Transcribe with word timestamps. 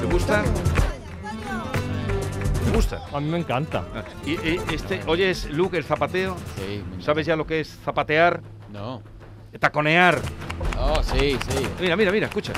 ¿Te 0.00 0.06
gusta? 0.06 0.44
¿Te 2.64 2.70
gusta? 2.70 3.02
A 3.12 3.20
mí 3.20 3.28
me 3.28 3.38
encanta. 3.38 3.84
Ah, 3.94 4.04
¿Y, 4.24 4.32
y 4.32 4.60
este, 4.72 5.00
oyes, 5.06 5.50
Luke, 5.50 5.76
el 5.76 5.82
zapateo? 5.82 6.36
Sí. 6.56 6.84
¿Sabes 7.00 7.26
ya 7.26 7.34
lo 7.34 7.44
que 7.44 7.60
es 7.60 7.78
zapatear? 7.84 8.40
No. 8.70 9.02
Taconear. 9.58 10.20
Oh, 10.78 11.02
sí, 11.02 11.36
sí. 11.48 11.66
Mira, 11.80 11.96
mira, 11.96 12.12
mira, 12.12 12.26
escucha. 12.26 12.52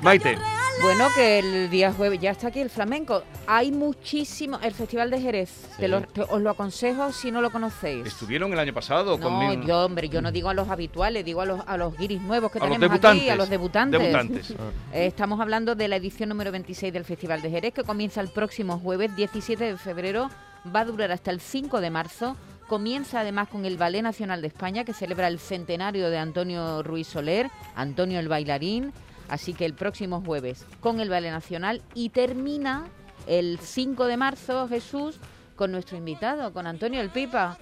Maite, 0.00 0.38
Bueno, 0.82 1.08
que 1.14 1.38
el 1.40 1.68
día 1.70 1.92
jueves 1.92 2.18
ya 2.20 2.30
está 2.30 2.48
aquí 2.48 2.60
el 2.60 2.70
flamenco. 2.70 3.22
Hay 3.46 3.70
muchísimo. 3.70 4.58
El 4.62 4.72
Festival 4.72 5.10
de 5.10 5.20
Jerez. 5.20 5.50
Sí. 5.50 5.76
Te 5.80 5.88
lo- 5.88 6.00
te- 6.02 6.22
os 6.22 6.40
lo 6.40 6.48
aconsejo 6.50 7.12
si 7.12 7.30
no 7.30 7.42
lo 7.42 7.50
conocéis. 7.50 8.06
estuvieron 8.06 8.50
el 8.52 8.58
año 8.58 8.72
pasado 8.72 9.18
No, 9.18 9.22
conmigo. 9.28 9.62
yo, 9.66 9.84
hombre, 9.84 10.08
yo 10.08 10.22
no 10.22 10.32
digo 10.32 10.48
a 10.48 10.54
los 10.54 10.68
habituales, 10.70 11.22
digo 11.24 11.42
a 11.42 11.46
los, 11.46 11.60
a 11.66 11.76
los 11.76 11.96
guiris 11.98 12.22
nuevos 12.22 12.50
que 12.50 12.58
a 12.58 12.62
tenemos 12.62 12.98
aquí, 13.04 13.28
a 13.28 13.36
los 13.36 13.50
debutantes. 13.50 14.00
Debutantes. 14.00 14.50
Eh, 14.92 15.06
Estamos 15.06 15.38
hablando 15.40 15.74
de 15.74 15.86
la 15.86 15.96
edición 15.96 16.30
número 16.30 16.50
26 16.50 16.92
del 16.92 17.04
Festival 17.04 17.42
de 17.42 17.50
Jerez, 17.50 17.74
que 17.74 17.82
comienza 17.84 18.20
el 18.22 18.28
próximo 18.28 18.78
jueves 18.78 19.14
17 19.16 19.62
de 19.64 19.76
febrero, 19.76 20.30
va 20.74 20.80
a 20.80 20.84
durar 20.86 21.12
hasta 21.12 21.30
el 21.30 21.40
5 21.40 21.80
de 21.80 21.90
marzo. 21.90 22.36
Comienza 22.68 23.20
además 23.20 23.48
con 23.48 23.64
el 23.66 23.76
Ballet 23.76 24.02
Nacional 24.02 24.40
de 24.40 24.48
España, 24.48 24.84
que 24.84 24.94
celebra 24.94 25.26
el 25.28 25.40
centenario 25.40 26.08
de 26.08 26.18
Antonio 26.18 26.82
Ruiz 26.82 27.08
Soler, 27.08 27.50
Antonio 27.74 28.18
el 28.18 28.28
bailarín. 28.28 28.92
Así 29.30 29.54
que 29.54 29.64
el 29.64 29.74
próximo 29.74 30.20
jueves 30.20 30.66
con 30.80 31.00
el 31.00 31.08
Ballet 31.08 31.30
Nacional 31.30 31.82
y 31.94 32.08
termina 32.08 32.86
el 33.28 33.58
5 33.60 34.06
de 34.06 34.16
marzo, 34.16 34.66
Jesús, 34.68 35.20
con 35.54 35.70
nuestro 35.70 35.96
invitado, 35.96 36.52
con 36.52 36.66
Antonio 36.66 37.00
el 37.00 37.10
Pipa. 37.10 37.56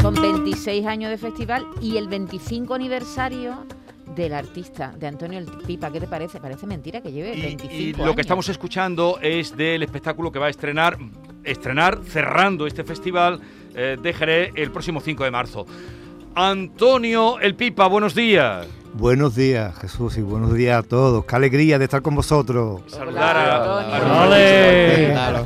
Son 0.00 0.14
26 0.14 0.86
años 0.86 1.10
de 1.10 1.18
festival 1.18 1.64
y 1.80 1.96
el 1.96 2.08
25 2.08 2.74
aniversario 2.74 3.66
del 4.16 4.32
artista, 4.34 4.92
de 4.98 5.06
Antonio 5.06 5.38
el 5.38 5.46
Pipa. 5.46 5.92
¿Qué 5.92 6.00
te 6.00 6.06
parece? 6.08 6.40
Parece 6.40 6.66
mentira 6.66 7.00
que 7.00 7.12
lleve 7.12 7.36
Y, 7.36 7.42
25 7.42 7.74
y 7.74 7.92
lo 7.92 8.04
años. 8.04 8.14
que 8.16 8.20
estamos 8.22 8.48
escuchando 8.48 9.18
es 9.20 9.56
del 9.56 9.82
espectáculo 9.82 10.32
que 10.32 10.38
va 10.38 10.46
a 10.46 10.50
estrenar, 10.50 10.98
estrenar 11.44 12.00
cerrando 12.04 12.66
este 12.66 12.82
festival 12.82 13.40
eh, 13.74 13.96
de 14.00 14.12
Jerez 14.12 14.52
el 14.54 14.70
próximo 14.70 15.00
5 15.00 15.24
de 15.24 15.30
marzo. 15.30 15.66
Antonio 16.34 17.38
El 17.40 17.54
Pipa, 17.54 17.86
buenos 17.86 18.14
días. 18.14 18.66
Buenos 18.94 19.34
días, 19.34 19.74
Jesús, 19.78 20.18
y 20.18 20.20
buenos 20.20 20.52
días 20.52 20.78
a 20.78 20.82
todos. 20.86 21.24
Qué 21.24 21.34
alegría 21.34 21.78
de 21.78 21.84
estar 21.84 22.02
con 22.02 22.14
vosotros. 22.14 22.82
Saludar 22.88 23.36
a, 23.36 23.96
Antonio. 23.96 25.44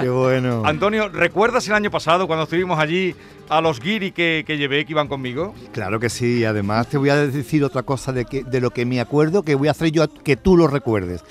Qué 0.00 0.08
bueno. 0.10 0.62
Antonio, 0.66 1.08
¿recuerdas 1.08 1.66
el 1.68 1.74
año 1.74 1.90
pasado 1.90 2.26
cuando 2.26 2.44
estuvimos 2.44 2.78
allí 2.78 3.14
a 3.48 3.62
los 3.62 3.80
guiri 3.80 4.12
que, 4.12 4.44
que 4.46 4.58
llevé, 4.58 4.84
que 4.84 4.92
iban 4.92 5.08
conmigo? 5.08 5.54
Claro 5.72 6.00
que 6.00 6.10
sí, 6.10 6.40
y 6.40 6.44
además 6.44 6.86
te 6.88 6.98
voy 6.98 7.08
a 7.08 7.16
decir 7.16 7.64
otra 7.64 7.82
cosa 7.82 8.12
de, 8.12 8.26
que, 8.26 8.44
de 8.44 8.60
lo 8.60 8.70
que 8.70 8.84
me 8.84 9.00
acuerdo 9.00 9.42
que 9.42 9.54
voy 9.54 9.68
a 9.68 9.72
hacer 9.72 9.90
yo 9.90 10.02
a- 10.02 10.08
que 10.08 10.36
tú 10.36 10.56
lo 10.58 10.66
recuerdes. 10.66 11.24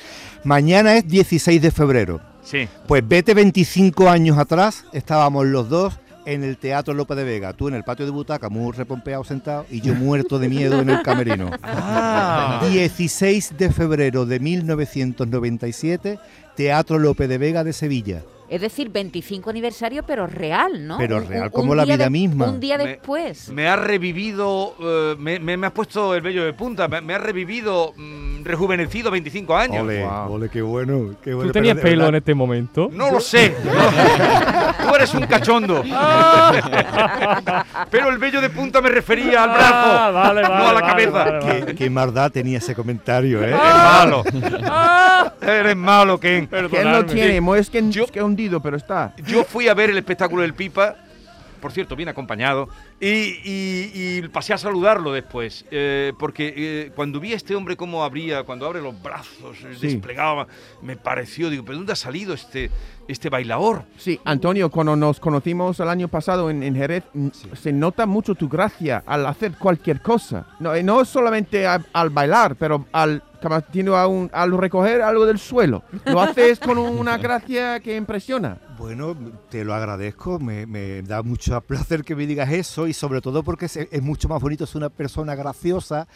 Mañana 0.44 0.96
es 0.96 1.08
16 1.08 1.62
de 1.62 1.70
febrero. 1.72 2.22
Sí. 2.44 2.68
Pues 2.88 3.08
vete 3.08 3.36
25 3.36 4.10
años 4.10 4.40
atrás, 4.40 4.86
estábamos 4.94 5.46
los 5.46 5.70
dos 5.70 6.00
en 6.26 6.44
el 6.44 6.58
Teatro 6.58 6.94
López 6.94 7.18
de 7.18 7.24
Vega, 7.24 7.54
tú 7.54 7.68
en 7.68 7.76
el 7.76 7.84
patio 7.84 8.06
de 8.06 8.12
butaca, 8.12 8.50
muy 8.50 8.72
repompeado 8.72 9.24
sentado, 9.24 9.66
y 9.70 9.82
yo 9.82 9.94
muerto 9.96 10.40
de 10.40 10.50
miedo 10.50 10.80
en 10.80 10.90
el 10.90 11.02
camerino. 11.02 11.52
Ah. 11.64 12.66
16 12.70 13.58
de 13.58 13.72
febrero 13.72 14.26
de 14.26 14.40
1997, 14.40 16.20
Teatro 16.56 17.00
López 17.00 17.30
de 17.30 17.38
Vega 17.38 17.64
de 17.64 17.74
Sevilla. 17.74 18.22
Es 18.52 18.60
decir, 18.60 18.90
25 18.90 19.50
aniversario, 19.50 20.04
pero 20.04 20.28
real, 20.28 20.86
¿no? 20.86 20.98
Pero 20.98 21.18
Un- 21.20 21.28
real 21.28 21.44
un- 21.46 21.50
como 21.52 21.72
un 21.72 21.78
la 21.78 21.86
vida 21.86 22.04
de- 22.04 22.10
misma. 22.10 22.48
Un 22.50 22.60
día 22.60 22.78
Me- 22.78 22.86
después. 22.86 23.48
Me 23.50 23.70
ha 23.70 23.78
revivido, 23.78 24.76
eh, 24.78 25.16
me, 25.18 25.40
me- 25.40 25.56
me 25.56 25.68
has 25.68 25.74
puesto 25.74 26.14
el 26.14 26.22
vello 26.22 26.44
de 26.44 26.52
punta, 26.52 26.90
me, 26.90 27.00
me 27.00 27.14
ha 27.14 27.18
revivido, 27.18 27.94
mm, 27.96 28.44
rejuvenecido 28.44 29.10
25 29.10 29.56
años. 29.56 29.84
Ole, 29.84 30.04
Wow. 30.04 30.34
ole, 30.34 30.50
qué 30.50 30.62
bueno, 30.62 31.16
qué 31.24 31.34
bueno. 31.34 31.48
¿Tú 31.50 31.54
tenías 31.54 31.78
pelo 31.78 32.08
en 32.08 32.16
este 32.16 32.34
momento? 32.36 32.90
No 32.92 33.10
lo 33.10 33.22
sé. 33.22 33.56
No. 33.64 33.72
Tú 34.90 34.96
eres 34.96 35.14
un 35.14 35.26
cachondo. 35.28 35.82
Pero 37.90 38.10
el 38.10 38.18
vello 38.18 38.42
de 38.42 38.50
punta 38.50 38.82
me 38.82 38.90
refería 38.90 39.44
al 39.44 39.50
brazo, 39.52 39.72
Ah, 39.74 40.12
vale, 40.14 40.42
no 40.42 40.48
a 40.48 40.60
la 40.60 40.74
vale, 40.74 40.88
cabeza. 40.88 41.12
vale, 41.12 41.40
vale. 41.40 41.66
Qué, 41.68 41.76
qué 41.76 41.90
maldad 41.90 42.32
tenía 42.32 42.58
ese 42.58 42.76
comentario, 42.76 43.42
¿eh? 43.44 43.48
Eres 43.48 43.60
malo. 43.62 44.24
Eres 45.42 45.76
malo, 45.76 46.20
Ken. 46.20 46.48
Perdonadme. 46.48 46.92
no 46.92 47.06
tiene, 47.06 47.42
mo- 47.42 47.56
es 47.56 47.70
que, 47.70 47.90
Yo- 47.90 48.04
es 48.06 48.12
que 48.12 48.22
pero 48.62 48.78
está. 48.78 49.14
Yo 49.28 49.44
fui 49.44 49.68
a 49.68 49.74
ver 49.74 49.90
el 49.90 49.98
espectáculo 49.98 50.42
del 50.42 50.54
Pipa, 50.54 50.96
por 51.62 51.72
cierto, 51.72 51.96
bien 51.96 52.10
acompañado, 52.10 52.70
y, 53.00 53.08
y- 53.08 53.92
y 53.94 54.28
pasé 54.30 54.52
a 54.54 54.58
saludarlo 54.58 55.12
después, 55.12 55.64
eh, 55.70 56.12
porque 56.18 56.54
eh, 56.58 56.92
cuando 56.96 57.20
vi 57.20 57.34
a 57.34 57.36
este 57.36 57.54
hombre 57.56 57.78
cómo 57.78 58.04
abría, 58.04 58.42
cuando 58.44 58.66
abre 58.66 58.82
los 58.82 59.00
brazos, 59.00 59.58
eh, 59.64 59.76
Sí. 59.80 59.88
desplegaba, 59.88 60.48
me 60.82 60.96
pareció, 60.96 61.52
digo, 61.52 61.64
¿pero 61.64 61.78
dónde 61.78 61.94
ha 61.94 61.96
salido 61.96 62.34
este, 62.34 62.72
este 63.08 63.30
bailador? 63.30 63.84
Sí, 63.98 64.20
Antonio, 64.26 64.72
cuando 64.72 64.96
nos 64.96 65.20
conocimos 65.20 65.80
el 65.80 65.90
año 65.90 66.08
pasado 66.08 66.50
en, 66.50 66.64
en 66.64 66.76
Jerez, 66.76 67.04
mm, 67.14 67.28
se 67.54 67.72
nota 67.72 68.08
mucho 68.08 68.34
tu 68.34 68.50
gracia 68.50 69.04
al 69.06 69.28
hacer 69.28 69.52
cualquier 69.60 70.02
cosa. 70.02 70.48
No, 70.60 70.74
eh, 70.74 70.82
no 70.82 71.06
solamente 71.06 71.68
a- 71.68 71.86
al 71.94 72.10
bailar, 72.10 72.56
pero 72.56 72.88
al, 72.92 73.22
tiene 73.72 73.96
a 73.96 74.08
un- 74.08 74.30
al 74.34 74.56
recoger 74.58 75.02
algo 75.02 75.26
del 75.26 75.40
suelo. 75.40 75.84
Lo 76.06 76.22
haces 76.22 76.60
con 76.60 76.78
una 76.78 77.18
gracia 77.18 77.80
que 77.80 77.96
impresiona. 77.96 78.58
Bueno, 78.78 79.16
te 79.50 79.64
lo 79.66 79.74
agradezco, 79.74 80.40
me, 80.40 80.66
me 80.66 81.02
da 81.04 81.22
mucho 81.24 81.60
placer 81.62 82.04
que 82.04 82.16
me 82.16 82.26
digas 82.26 82.50
eso 82.52 82.88
y 82.88 82.94
sobre 82.94 83.22
todo 83.22 83.44
porque 83.44 83.66
es, 83.66 83.78
es 83.78 84.02
mucho 84.02 84.28
más 84.30 84.42
bonito 84.42 84.66
ser 84.66 84.78
una 84.78 84.90
persona 84.90 85.36
graciosa, 85.36 86.08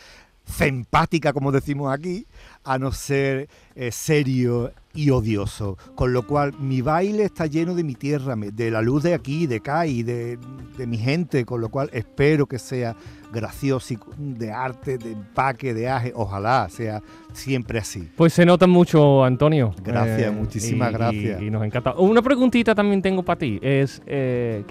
empática, 0.59 1.34
como 1.34 1.52
decimos 1.52 1.91
aquí, 1.94 2.28
a 2.65 2.77
no 2.77 2.91
ser 2.91 3.47
eh, 3.75 3.91
serio 3.91 4.71
y 4.93 5.09
odioso. 5.09 5.77
Con 5.95 6.13
lo 6.13 6.25
cual, 6.25 6.53
mi 6.59 6.81
baile 6.81 7.23
está 7.23 7.45
lleno 7.47 7.75
de 7.75 7.83
mi 7.83 7.95
tierra, 7.95 8.35
de 8.37 8.71
la 8.71 8.81
luz 8.81 9.03
de 9.03 9.13
aquí, 9.13 9.45
de 9.47 9.57
acá 9.57 9.85
y 9.87 10.03
de, 10.03 10.37
de 10.77 10.87
mi 10.87 10.97
gente, 10.97 11.45
con 11.45 11.61
lo 11.61 11.69
cual 11.69 11.89
espero 11.93 12.45
que 12.47 12.57
sea 12.59 12.95
gracioso, 13.33 13.93
y 13.93 13.97
de 14.17 14.51
arte, 14.53 14.97
de 14.97 15.11
empaque, 15.11 15.73
de 15.73 15.89
aje, 15.89 16.13
ojalá 16.15 16.69
sea 16.69 17.01
siempre 17.33 17.79
así. 17.79 18.07
Pues 18.15 18.31
se 18.31 18.45
nota 18.45 18.65
mucho, 18.65 19.25
Antonio. 19.25 19.73
Eh, 19.77 19.81
Gracias, 19.83 20.33
muchísimas 20.33 20.89
y- 20.89 20.93
gracias. 20.93 21.41
Y, 21.41 21.45
y 21.47 21.49
nos 21.51 21.65
encanta. 21.65 21.95
Una 21.95 22.21
preguntita 22.21 22.73
también 22.73 23.01
tengo 23.01 23.23
para 23.23 23.37
ti. 23.39 23.59
Es, 23.61 24.01
eh, 24.05 24.63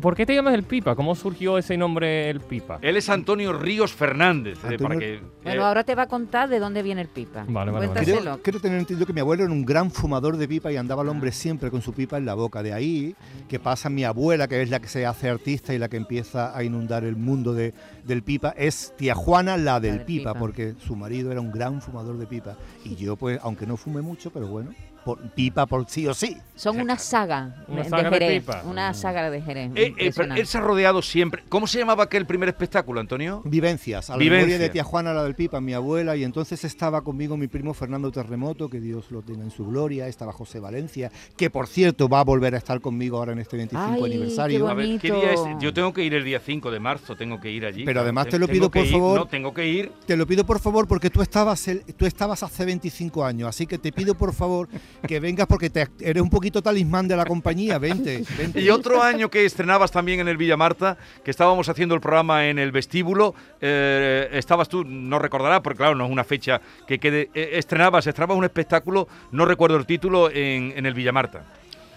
¿por 0.00 0.14
qué 0.14 0.24
te 0.24 0.34
llamas 0.36 0.54
El 0.54 0.62
Pipa? 0.62 0.94
¿Cómo 0.94 1.16
surgió 1.16 1.58
ese 1.58 1.76
nombre 1.76 2.30
El 2.30 2.38
Pipa? 2.40 2.78
Él 2.80 2.96
es 2.96 3.08
Antonio 3.08 3.52
Ríos 3.52 3.92
Fernández, 3.92 4.58
eh, 4.58 4.68
Antonio- 4.68 4.82
para 4.88 5.00
que... 5.00 5.20
Bueno, 5.42 5.62
eh, 5.62 5.64
ahora 5.64 5.82
te 5.82 5.96
va 5.96 6.02
a 6.02 6.06
contar 6.08 6.48
de 6.48 6.60
dónde 6.60 6.84
viene 6.84 7.00
el 7.00 7.08
pipa. 7.08 7.41
Vale, 7.48 7.70
vale, 7.70 7.86
vale. 7.88 8.00
Creo, 8.04 8.42
creo 8.42 8.60
tener 8.60 8.78
entendido 8.78 9.06
que 9.06 9.12
mi 9.12 9.20
abuelo 9.20 9.44
era 9.44 9.52
un 9.52 9.64
gran 9.64 9.90
fumador 9.90 10.36
de 10.36 10.46
pipa 10.48 10.70
y 10.72 10.76
andaba 10.76 11.02
el 11.02 11.08
hombre 11.08 11.32
siempre 11.32 11.70
con 11.70 11.82
su 11.82 11.92
pipa 11.92 12.16
en 12.18 12.24
la 12.26 12.34
boca. 12.34 12.62
De 12.62 12.72
ahí 12.72 13.14
que 13.48 13.58
pasa 13.58 13.88
mi 13.90 14.04
abuela, 14.04 14.48
que 14.48 14.62
es 14.62 14.70
la 14.70 14.80
que 14.80 14.88
se 14.88 15.06
hace 15.06 15.28
artista 15.28 15.74
y 15.74 15.78
la 15.78 15.88
que 15.88 15.96
empieza 15.96 16.56
a 16.56 16.62
inundar 16.64 17.04
el 17.04 17.16
mundo 17.16 17.54
de- 17.54 17.74
del 18.04 18.22
pipa, 18.22 18.54
es 18.56 18.94
tía 18.96 19.14
Juana 19.14 19.56
la 19.56 19.80
del 19.80 19.98
del 19.98 20.04
pipa, 20.06 20.32
pipa. 20.32 20.38
porque 20.40 20.74
su 20.78 20.96
marido 20.96 21.30
era 21.32 21.40
un 21.40 21.50
gran 21.52 21.80
fumador 21.82 22.18
de 22.18 22.26
pipa. 22.26 22.56
Y 22.84 22.94
yo, 22.96 23.16
pues, 23.16 23.38
aunque 23.42 23.66
no 23.66 23.76
fume 23.76 24.02
mucho, 24.02 24.30
pero 24.30 24.46
bueno, 24.48 24.70
por- 25.04 25.18
pipa 25.30 25.66
por 25.66 25.88
sí 25.88 26.06
o 26.06 26.14
sí. 26.14 26.36
Son 26.54 26.78
una 26.80 26.98
saga, 26.98 27.64
Una 27.66 27.82
de 27.82 27.88
saga 27.88 28.10
de 28.10 28.18
Jerez. 28.18 28.40
pipa. 28.42 28.62
Una 28.66 28.94
saga 28.94 29.30
de 29.30 29.40
Jerez. 29.42 29.70
eh, 29.74 29.94
eh, 29.98 30.12
pero 30.14 30.34
él 30.34 30.46
se 30.46 30.58
ha 30.58 30.60
rodeado 30.60 31.02
siempre... 31.02 31.42
¿Cómo 31.48 31.66
se 31.66 31.78
llamaba 31.78 32.04
aquel 32.04 32.24
primer 32.26 32.48
espectáculo, 32.50 33.00
Antonio? 33.00 33.42
Vivencias, 33.44 34.10
a 34.10 34.12
la 34.14 34.18
Vivencia. 34.18 34.46
memoria 34.46 34.58
de 34.66 34.70
tía 34.70 34.84
Juana, 34.84 35.12
la 35.12 35.24
del 35.24 35.34
Pipa, 35.34 35.60
mi 35.60 35.72
abuela, 35.74 36.14
y 36.16 36.24
entonces 36.24 36.64
estaba 36.64 37.02
conmigo 37.02 37.36
mi 37.36 37.48
primo 37.48 37.74
Fernando 37.74 38.10
Terremoto, 38.12 38.68
que 38.68 38.80
Dios 38.80 39.10
lo 39.10 39.22
tenga 39.22 39.42
en 39.42 39.50
su 39.50 39.66
gloria, 39.66 40.06
estaba 40.08 40.32
José 40.32 40.60
Valencia, 40.60 41.10
que 41.36 41.50
por 41.50 41.66
cierto 41.66 42.08
va 42.08 42.20
a 42.20 42.24
volver 42.24 42.54
a 42.54 42.58
estar 42.58 42.80
conmigo 42.80 43.18
ahora 43.18 43.32
en 43.32 43.40
este 43.40 43.56
25 43.56 43.84
Ay, 43.92 43.98
qué 44.00 44.06
aniversario. 44.06 44.68
A 44.68 44.74
ver, 44.74 44.98
¿qué 45.00 45.10
día 45.12 45.32
es? 45.32 45.40
Yo 45.60 45.72
tengo 45.74 45.92
que 45.92 46.04
ir 46.04 46.14
el 46.14 46.24
día 46.24 46.38
5 46.40 46.70
de 46.70 46.78
marzo, 46.80 47.16
tengo 47.16 47.40
que 47.40 47.50
ir 47.50 47.64
allí. 47.66 47.84
Pero 47.84 48.00
además 48.02 48.28
te 48.28 48.38
lo 48.38 48.46
pido, 48.46 48.70
por 48.70 48.84
ir, 48.84 48.92
favor. 48.92 49.18
No, 49.18 49.26
tengo 49.26 49.52
que 49.52 49.66
ir. 49.66 49.90
Te 50.06 50.16
lo 50.16 50.26
pido 50.26 50.44
por 50.46 50.60
favor 50.60 50.86
porque 50.86 51.10
tú 51.10 51.22
estabas, 51.22 51.66
el- 51.68 51.82
tú 51.96 52.06
estabas 52.06 52.42
hace 52.42 52.64
25 52.64 53.24
años, 53.24 53.48
así 53.48 53.66
que 53.66 53.78
te 53.78 53.90
pido 53.92 54.14
por 54.14 54.32
favor 54.32 54.68
que 55.06 55.20
vengas 55.20 55.46
porque 55.46 55.70
te, 55.70 55.88
eres 56.00 56.22
un 56.22 56.30
poquito 56.30 56.62
talismán 56.62 57.08
de 57.08 57.16
la 57.16 57.24
compañía, 57.24 57.78
vente, 57.78 58.24
vente. 58.38 58.60
Y 58.60 58.70
otro 58.70 59.02
año 59.02 59.30
que 59.30 59.44
estrenabas 59.44 59.90
también 59.90 60.20
en 60.20 60.28
el 60.28 60.36
Villa 60.36 60.56
Marta, 60.56 60.96
que 61.24 61.30
estábamos 61.30 61.68
haciendo 61.68 61.94
el 61.94 62.00
programa 62.00 62.46
en 62.46 62.58
el 62.58 62.72
vestíbulo, 62.72 63.34
eh, 63.60 64.28
estabas 64.32 64.68
tú, 64.68 64.84
no 64.84 65.18
recordarás, 65.18 65.60
porque 65.60 65.78
claro, 65.78 65.94
no 65.94 66.04
es 66.06 66.10
una 66.10 66.24
fecha 66.24 66.60
que 66.86 66.98
quede, 66.98 67.30
eh, 67.34 67.50
estrenabas, 67.54 68.06
estrenabas 68.06 68.36
un 68.36 68.44
espectáculo, 68.44 69.08
no 69.30 69.44
recuerdo 69.44 69.76
el 69.76 69.86
título, 69.86 70.30
en, 70.30 70.72
en 70.76 70.86
el 70.86 70.94
Villa 70.94 71.12
Marta, 71.12 71.44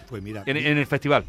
Pues 0.08 0.22
mira, 0.22 0.42
en, 0.46 0.56
en 0.56 0.78
el 0.78 0.86
festival. 0.86 1.24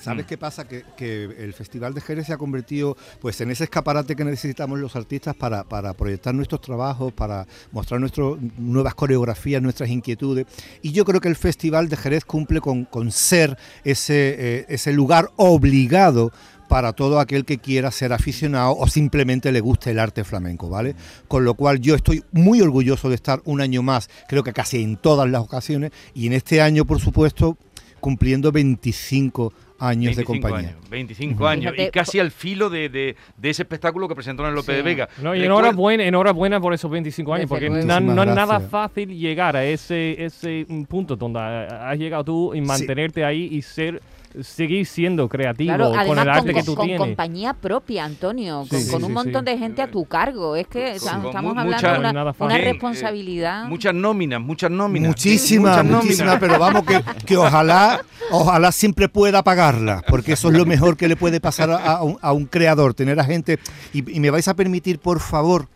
¿Sabes 0.00 0.24
Mm. 0.24 0.28
qué 0.28 0.38
pasa? 0.38 0.66
Que, 0.68 0.84
que 0.96 1.24
el 1.24 1.52
Festival 1.52 1.92
de 1.94 2.00
Jerez 2.00 2.26
se 2.26 2.32
ha 2.32 2.38
convertido 2.38 2.96
pues 3.20 3.40
en 3.40 3.50
ese 3.50 3.64
escaparate 3.64 4.14
que 4.14 4.24
necesitamos 4.24 4.78
los 4.78 4.94
artistas 4.96 5.34
para, 5.34 5.64
para 5.64 5.92
proyectar 5.94 6.34
nuestros 6.34 6.60
trabajos, 6.60 7.12
para 7.12 7.46
mostrar 7.72 8.00
nuestro, 8.00 8.38
nuevas 8.58 8.94
coreografías, 8.94 9.60
nuestras 9.60 9.90
inquietudes. 9.90 10.46
Y 10.82 10.92
yo 10.92 11.04
creo 11.04 11.20
que 11.20 11.28
el 11.28 11.36
Festival 11.36 11.88
de 11.88 11.96
Jerez 11.96 12.24
cumple 12.24 12.60
con, 12.60 12.84
con 12.84 13.10
ser 13.10 13.56
ese, 13.84 14.36
eh, 14.38 14.66
ese 14.68 14.92
lugar 14.92 15.30
obligado 15.36 16.32
para 16.68 16.92
todo 16.92 17.18
aquel 17.18 17.44
que 17.46 17.58
quiera 17.58 17.90
ser 17.90 18.12
aficionado 18.12 18.76
o 18.76 18.86
simplemente 18.88 19.50
le 19.52 19.60
guste 19.60 19.90
el 19.90 19.98
arte 19.98 20.22
flamenco, 20.22 20.68
¿vale? 20.68 20.94
Con 21.26 21.44
lo 21.44 21.54
cual 21.54 21.80
yo 21.80 21.94
estoy 21.94 22.22
muy 22.30 22.60
orgulloso 22.60 23.08
de 23.08 23.14
estar 23.14 23.40
un 23.46 23.62
año 23.62 23.82
más, 23.82 24.10
creo 24.28 24.44
que 24.44 24.52
casi 24.52 24.82
en 24.82 24.98
todas 24.98 25.28
las 25.30 25.40
ocasiones, 25.40 25.92
y 26.14 26.26
en 26.26 26.34
este 26.34 26.60
año, 26.60 26.84
por 26.84 27.00
supuesto, 27.00 27.56
cumpliendo 28.00 28.52
25 28.52 29.52
años 29.78 30.16
de 30.16 30.24
25 30.24 30.32
compañía. 30.32 30.70
años, 30.70 30.90
25 30.90 31.46
años, 31.46 31.74
y 31.76 31.90
casi 31.90 32.18
al 32.18 32.30
filo 32.30 32.68
de, 32.70 32.88
de- 32.88 33.16
de 33.36 33.50
ese 33.50 33.62
espectáculo 33.62 34.08
que 34.08 34.14
presentó 34.14 34.42
en 34.42 34.50
el 34.50 34.54
López 34.54 34.74
Sí. 34.74 34.76
de 34.76 34.82
Vega. 34.82 35.08
No, 35.22 35.34
y 35.34 35.44
enhorabuena, 35.44 36.04
enhorabuena 36.04 36.60
por 36.60 36.74
esos 36.74 36.90
25 36.90 37.34
años, 37.34 37.46
porque 37.48 37.70
na- 37.70 38.00
no 38.00 38.22
es 38.22 38.28
nada 38.34 38.60
fácil 38.60 39.16
llegar 39.16 39.56
a 39.56 39.64
ese, 39.64 40.24
ese 40.24 40.66
mm, 40.68 40.82
punto 40.84 41.16
donde 41.16 41.38
ha- 41.40 41.90
has 41.90 41.98
llegado 41.98 42.24
tú 42.24 42.54
y 42.54 42.60
mantenerte 42.60 43.24
ahí 43.24 43.48
y 43.52 43.62
ser 43.62 44.02
seguir 44.42 44.86
siendo 44.86 45.28
creativo 45.28 45.74
Claro, 45.74 45.92
con 46.06 46.18
el 46.18 46.28
arte 46.28 46.52
con, 46.52 46.54
que 46.60 46.62
tú 46.62 46.74
con 46.74 46.86
tienes. 46.86 47.00
compañía 47.06 47.54
propia, 47.54 48.04
Antonio, 48.04 48.64
Sí, 48.64 48.70
con, 48.70 48.80
sí, 48.80 48.90
con 48.90 49.00
sí, 49.00 49.06
un 49.06 49.12
montón 49.14 49.44
sí. 49.46 49.50
de 49.52 49.58
gente 49.58 49.82
a 49.82 49.90
tu 49.90 50.04
cargo. 50.04 50.54
Es 50.56 50.66
que 50.66 50.96
Con- 50.98 51.08
estamos 51.08 51.32
con 51.34 51.58
hablando 51.58 51.72
mucha- 51.72 51.92
de 51.92 51.98
una, 52.10 52.34
fácil. 52.34 52.56
Eh, 52.56 52.64
responsabilidad. 52.72 53.64
muchas 53.68 53.94
nóminas, 53.94 54.40
muchas 54.40 54.70
nóminas. 54.70 55.08
Muchísimas, 55.08 55.84
muchísimas, 55.84 56.38
pero 56.38 56.58
vamos 56.58 56.84
que, 56.84 57.02
que 57.26 57.36
ojalá, 57.36 58.00
ojalá 58.30 58.72
siempre 58.72 59.08
pueda 59.08 59.42
pagarla, 59.42 60.02
porque 60.08 60.32
eso 60.32 60.48
es 60.50 60.56
lo 60.56 60.66
mejor 60.66 60.96
que 60.96 61.08
le 61.08 61.16
puede 61.16 61.40
pasar 61.40 61.70
a, 61.70 61.76
a 61.76 62.02
un, 62.02 62.18
a 62.20 62.32
un 62.32 62.46
creador, 62.46 62.94
tener 62.94 63.18
a 63.20 63.24
gente. 63.24 63.58
Y, 63.92 64.16
y 64.16 64.20
me 64.20 64.30
vais 64.30 64.46
a 64.48 64.54
permitir, 64.54 64.98
por 64.98 65.20
favor, 65.20 65.68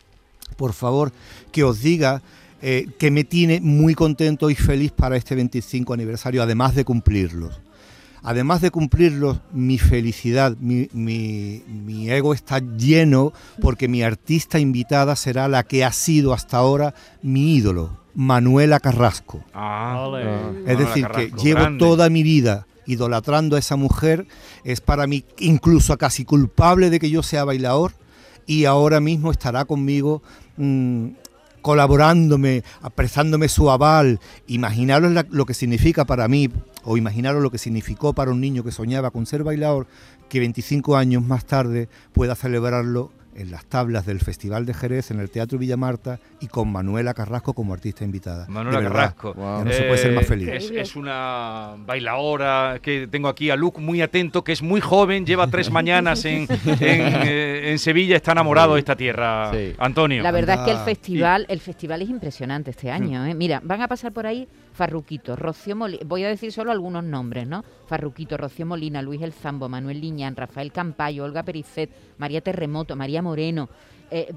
por 0.57 0.73
favor, 0.73 1.13
que 1.51 1.65
os 1.65 1.81
diga 1.81 2.23
eh, 2.61 2.87
que 2.99 3.11
me 3.11 3.25
tiene 3.25 3.61
muy 3.61 3.95
contento 3.95 4.49
y 4.51 4.55
feliz 4.55 4.93
para 4.93 5.17
este 5.17 5.35
25 5.35 5.95
aniversario, 5.95 6.43
además 6.43 6.75
de 6.75 6.85
cumplirlos. 6.85 7.61
Además 8.25 8.61
de 8.61 8.71
cumplirlos, 8.71 9.41
mi 9.53 9.79
felicidad, 9.79 10.57
mi, 10.61 10.89
mi- 10.93 11.63
mi 11.69 12.09
ego 12.11 12.35
está 12.35 12.61
lleno 12.61 13.33
porque 13.61 13.89
mi 13.89 14.03
artista 14.03 14.59
invitada 14.61 15.17
será 15.17 15.49
la 15.49 15.65
que 15.65 15.85
ha 15.85 15.93
sido 15.93 16.33
hasta 16.33 16.57
ahora 16.59 16.95
mi 17.23 17.57
ídolo, 17.57 17.99
Manuela 18.15 18.79
Carrasco. 18.79 19.43
Ah, 19.53 20.05
Ole. 20.07 20.23
Es 20.23 20.29
Manuela 20.53 20.79
decir, 20.79 21.03
Carrasco, 21.09 21.37
que 21.37 21.43
llevo 21.43 21.61
grande. 21.61 21.79
toda 21.79 22.09
mi 22.11 22.23
vida 22.23 22.67
idolatrando 22.87 23.57
a 23.57 23.59
esa 23.59 23.77
mujer, 23.77 24.27
es 24.65 24.81
para 24.81 25.07
mí 25.07 25.25
incluso 25.39 25.97
casi 25.99 26.25
culpable 26.25 26.91
de 26.91 27.01
que 27.01 27.11
yo 27.11 27.23
sea 27.23 27.45
bailador 27.45 27.93
y 28.47 28.65
ahora 28.65 29.01
mismo 29.01 29.31
estará 29.31 29.65
conmigo 29.65 30.23
mm, 30.57 31.07
colaborándome, 31.63 32.63
prestándome 32.95 33.49
su 33.49 33.71
aval. 33.71 34.21
Imaginaros 34.47 35.13
lo 35.31 35.47
que 35.47 35.55
significa 35.55 36.05
para 36.05 36.29
mí, 36.29 36.51
o 36.85 36.97
imaginaros 36.97 37.43
lo 37.43 37.51
que 37.51 37.59
significó 37.59 38.13
para 38.13 38.31
un 38.31 38.41
niño 38.41 38.65
que 38.65 38.73
soñaba 38.73 39.11
con 39.11 39.25
ser 39.25 39.45
bailador, 39.45 39.87
que 40.29 40.41
25 40.41 40.97
años 40.97 41.25
más 41.25 41.47
tarde 41.47 41.89
pueda 42.13 42.35
celebrarlo 42.35 43.11
en 43.35 43.51
las 43.51 43.65
tablas 43.65 44.05
del 44.07 44.21
Festival 44.21 44.67
de 44.67 44.75
Jerez, 44.75 45.11
en 45.11 45.21
el 45.21 45.31
Teatro 45.31 45.59
Villamarta 45.59 46.19
y 46.41 46.49
con 46.49 46.71
Manuela 46.71 47.15
Carrasco 47.15 47.55
como 47.55 47.73
artista 47.73 48.05
invitada. 48.05 48.47
Manuela 48.49 48.79
De 48.79 48.85
verdad, 48.85 48.99
Carrasco. 49.17 49.35
Wow. 49.35 49.59
ya 49.59 49.65
no 49.65 49.73
se 49.73 49.83
puede 49.83 49.99
ser 49.99 50.13
más 50.15 50.27
feliz. 50.27 50.49
Es, 50.49 50.71
es 50.71 50.97
una 50.97 51.75
bailadora 51.79 52.79
que 52.83 53.07
tengo 53.07 53.29
aquí 53.29 53.51
a 53.51 53.57
Luke 53.57 53.81
muy 53.81 54.03
atento, 54.03 54.45
que 54.45 54.53
es 54.53 54.63
muy 54.63 54.81
joven, 54.81 55.25
lleva 55.25 55.47
tres 55.47 55.71
mañanas 55.73 56.25
en, 56.25 56.43
en, 56.43 56.49
eh, 56.81 57.71
en 57.71 57.79
Sevilla, 57.79 58.17
está 58.17 58.33
enamorado 58.33 58.75
de 58.75 58.81
esta 58.81 58.97
tierra, 58.97 59.51
Sí. 59.53 59.75
Antonio. 59.79 60.23
La 60.23 60.31
verdad 60.31 60.61
es 60.61 60.65
que 60.67 60.71
el 60.73 60.85
festival, 60.85 61.47
el 61.49 61.61
festival 61.61 62.03
es 62.03 62.11
impresionante 62.11 62.71
este 62.71 62.91
año. 62.91 63.25
¿eh? 63.27 63.35
Mira, 63.35 63.61
van 63.65 63.81
a 63.83 63.89
pasar 63.89 64.13
por 64.13 64.27
ahí 64.27 64.47
Farruquito, 64.73 65.37
Rocío 65.37 65.77
Molina, 65.77 66.03
voy 66.07 66.25
a 66.25 66.29
decir 66.29 66.53
solo 66.53 66.71
algunos 66.73 67.05
nombres, 67.05 67.47
¿no? 67.47 67.65
Farruquito, 67.87 68.37
Rocío 68.37 68.65
Molina, 68.67 69.03
Luis 69.03 69.21
El 69.23 69.33
Zambo, 69.33 69.69
Manuel 69.69 70.01
Liñán, 70.01 70.35
Rafael 70.37 70.73
Campayo, 70.73 71.25
Olga 71.25 71.43
Pericet, 71.43 71.91
María 72.19 72.41
Terremoto, 72.41 72.97
María 72.97 73.22
Moreno. 73.23 73.69
eh, 74.11 74.33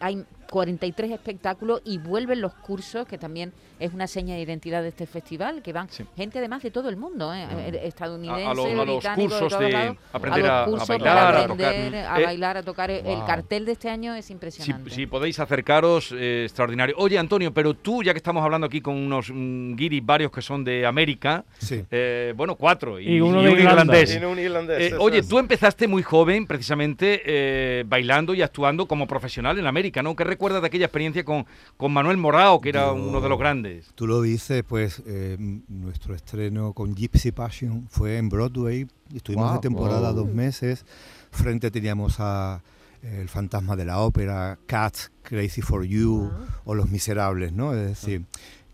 hay 0.00 0.24
43 0.50 1.10
espectáculos 1.12 1.80
y 1.84 1.98
vuelven 1.98 2.40
los 2.40 2.54
cursos, 2.54 3.06
que 3.06 3.18
también 3.18 3.52
es 3.78 3.92
una 3.92 4.06
seña 4.06 4.34
de 4.34 4.40
identidad 4.40 4.82
de 4.82 4.88
este 4.88 5.06
festival, 5.06 5.62
que 5.62 5.72
van 5.72 5.88
Sí. 5.88 6.04
gente 6.16 6.38
además 6.38 6.62
de 6.62 6.70
todo 6.70 6.88
el 6.88 6.96
mundo, 6.96 7.32
¿eh? 7.32 7.46
Eh, 7.50 7.80
estadounidense, 7.84 8.44
A- 8.44 8.50
a 8.50 8.54
los- 8.54 8.66
a 8.66 8.84
los 8.84 9.04
cursos 9.14 9.58
de 9.58 9.70
lados, 9.70 9.96
aprender 10.12 10.46
a- 10.46 10.62
a 10.62 10.64
cursos 10.66 10.88
bailar, 10.88 11.14
para 11.14 11.38
a 11.38 11.46
tocar. 11.46 11.66
aprender, 11.66 12.06
a 12.06 12.20
Eh, 12.20 12.24
bailar, 12.24 12.56
a 12.56 12.62
tocar. 12.62 12.90
El 12.90 13.02
wow. 13.04 13.26
cartel 13.26 13.64
de 13.66 13.72
este 13.72 13.88
año 13.88 14.14
es 14.14 14.24
Si, 14.24 14.32
impresionante. 14.32 14.90
si 14.90 15.06
podéis 15.06 15.38
acercaros, 15.38 16.12
eh, 16.16 16.42
extraordinario. 16.44 16.96
Oye, 16.98 17.18
Antonio, 17.18 17.52
pero 17.54 17.74
tú, 17.74 18.02
ya 18.02 18.12
que 18.12 18.18
estamos 18.18 18.42
hablando 18.42 18.66
aquí 18.66 18.80
con 18.80 18.94
unos 18.96 19.30
mm, 19.32 19.74
guiris 19.76 20.04
varios 20.04 20.32
que 20.32 20.42
son 20.42 20.64
de 20.64 20.84
América, 20.86 21.44
Sí. 21.58 21.84
eh, 21.90 22.32
bueno, 22.36 22.56
cuatro, 22.56 22.98
y, 22.98 23.16
Y 23.16 23.20
uno 23.20 23.40
y 23.42 23.44
de 23.44 23.50
un 23.50 23.58
irlandés. 23.60 24.16
Un. 24.16 24.38
Eh, 24.38 24.92
oye, 24.98 25.18
es. 25.18 25.28
tú 25.28 25.38
empezaste 25.38 25.86
muy 25.86 26.02
joven, 26.02 26.46
precisamente, 26.46 27.22
eh, 27.24 27.84
bailando 27.86 28.34
y 28.34 28.42
actuando 28.42 28.86
como 28.86 29.06
profesional 29.06 29.58
en 29.58 29.66
América, 29.66 30.02
¿no? 30.02 30.16
¿Qué 30.16 30.24
recuerdas 30.38 30.62
de 30.62 30.68
aquella 30.68 30.84
experiencia 30.86 31.24
con, 31.24 31.44
con 31.76 31.92
Manuel 31.92 32.16
Morao, 32.16 32.60
que 32.60 32.68
era 32.68 32.86
Yo- 32.86 32.94
uno 32.94 33.20
de 33.20 33.28
los 33.28 33.38
grandes? 33.40 33.88
Tú 33.96 34.06
lo 34.06 34.22
dices, 34.22 34.62
pues 34.66 35.02
eh, 35.04 35.36
nuestro 35.66 36.14
estreno 36.14 36.72
con 36.74 36.94
Gypsy 36.94 37.32
Passion 37.32 37.88
fue 37.90 38.18
en 38.18 38.28
Broadway. 38.28 38.86
Estuvimos 39.12 39.48
de 39.48 39.54
Wow. 39.54 39.60
temporada 39.60 40.12
Wow. 40.12 40.24
dos 40.26 40.32
meses. 40.34 40.86
Frente 41.32 41.72
teníamos 41.72 42.20
a 42.20 42.62
eh, 43.02 43.18
El 43.20 43.28
Fantasma 43.28 43.74
de 43.74 43.84
la 43.84 43.98
Ópera, 43.98 44.58
Cats, 44.66 45.10
Crazy 45.22 45.60
for 45.60 45.84
You 45.84 46.30
o 46.64 46.74
Los 46.76 46.88
Miserables, 46.88 47.52
¿no? 47.52 47.74
Es 47.74 47.88
decir, 47.88 48.24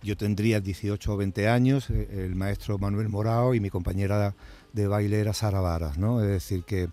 yo 0.03 0.19
tendría 0.19 0.61
18 0.61 1.15
o 1.15 1.17
20 1.17 1.49
años, 1.49 1.89
eh, 1.89 2.27
el 2.27 2.35
maestro 2.35 2.79
Manuel 2.79 3.09
Morao 3.09 3.55
y 3.55 3.61
mi 3.61 3.71
compañera 3.71 4.35
de 4.75 4.87
baile 4.87 5.19
era 5.21 5.33
Sara 5.33 5.61
Varas, 5.61 5.97
¿no? 5.97 6.21
Es 6.23 6.29
decir, 6.29 6.65
que 6.65 6.89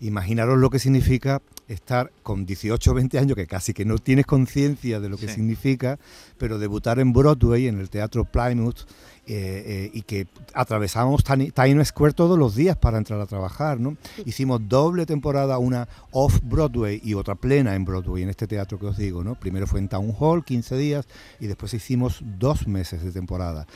imaginaros 0.00 0.58
lo 0.58 0.68
que 0.70 0.78
significa 0.80 1.40
estar 1.68 2.12
con 2.22 2.46
18 2.46 2.90
o 2.90 2.94
20 2.94 3.18
años, 3.18 3.34
que 3.36 3.46
casi 3.46 3.72
que 3.74 3.84
no 3.84 3.98
tienes 3.98 4.26
conciencia 4.26 5.00
de 5.00 5.08
lo 5.08 5.16
que 5.16 5.28
Sí. 5.28 5.34
significa, 5.34 5.98
pero 6.38 6.58
debutar 6.58 6.98
en 7.00 7.12
Broadway, 7.12 7.66
en 7.66 7.78
el 7.80 7.90
Teatro 7.90 8.24
Plymouth, 8.24 8.80
eh, 9.28 9.64
eh, 9.66 9.90
y 9.92 10.02
que 10.02 10.28
atravesábamos 10.54 11.24
Times 11.24 11.88
Square 11.88 12.12
todos 12.14 12.38
los 12.38 12.54
días 12.54 12.76
para 12.76 12.98
entrar 12.98 13.20
a 13.20 13.26
trabajar, 13.26 13.80
¿no? 13.80 13.96
Hicimos 14.24 14.60
doble 14.68 15.04
temporada, 15.04 15.58
una 15.58 15.88
off-Broadway 16.12 17.00
y 17.02 17.14
otra 17.14 17.34
plena 17.34 17.74
en 17.74 17.84
Broadway, 17.84 18.22
en 18.22 18.28
este 18.30 18.46
teatro 18.46 18.78
que 18.78 18.86
os 18.86 18.96
digo, 18.96 19.24
¿no? 19.24 19.34
Primero 19.34 19.66
fue 19.66 19.80
en 19.80 19.88
Town 19.88 20.14
Hall, 20.18 20.44
15 20.44 20.76
días, 20.76 21.06
y 21.40 21.48
después 21.48 21.74
hicimos 21.74 22.20
dos 22.38 22.68
meses 22.68 23.02
de 23.02 23.10
temporada. 23.10 23.66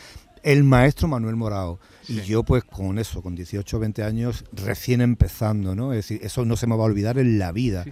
El 0.42 0.64
maestro 0.64 1.06
Manuel 1.08 1.36
Morao 1.36 1.78
y 2.08 2.22
yo 2.22 2.42
pues 2.42 2.64
con 2.64 2.98
eso, 2.98 3.22
con 3.22 3.34
18 3.36 3.76
o 3.76 3.80
20 3.80 4.02
años, 4.02 4.44
recién 4.52 5.00
empezando, 5.00 5.74
¿no? 5.76 5.92
Es 5.92 5.98
decir, 6.08 6.20
eso 6.24 6.44
no 6.44 6.56
se 6.56 6.66
me 6.66 6.74
va 6.76 6.82
a 6.82 6.86
olvidar 6.86 7.18
en 7.18 7.38
la 7.38 7.52
vida, 7.52 7.84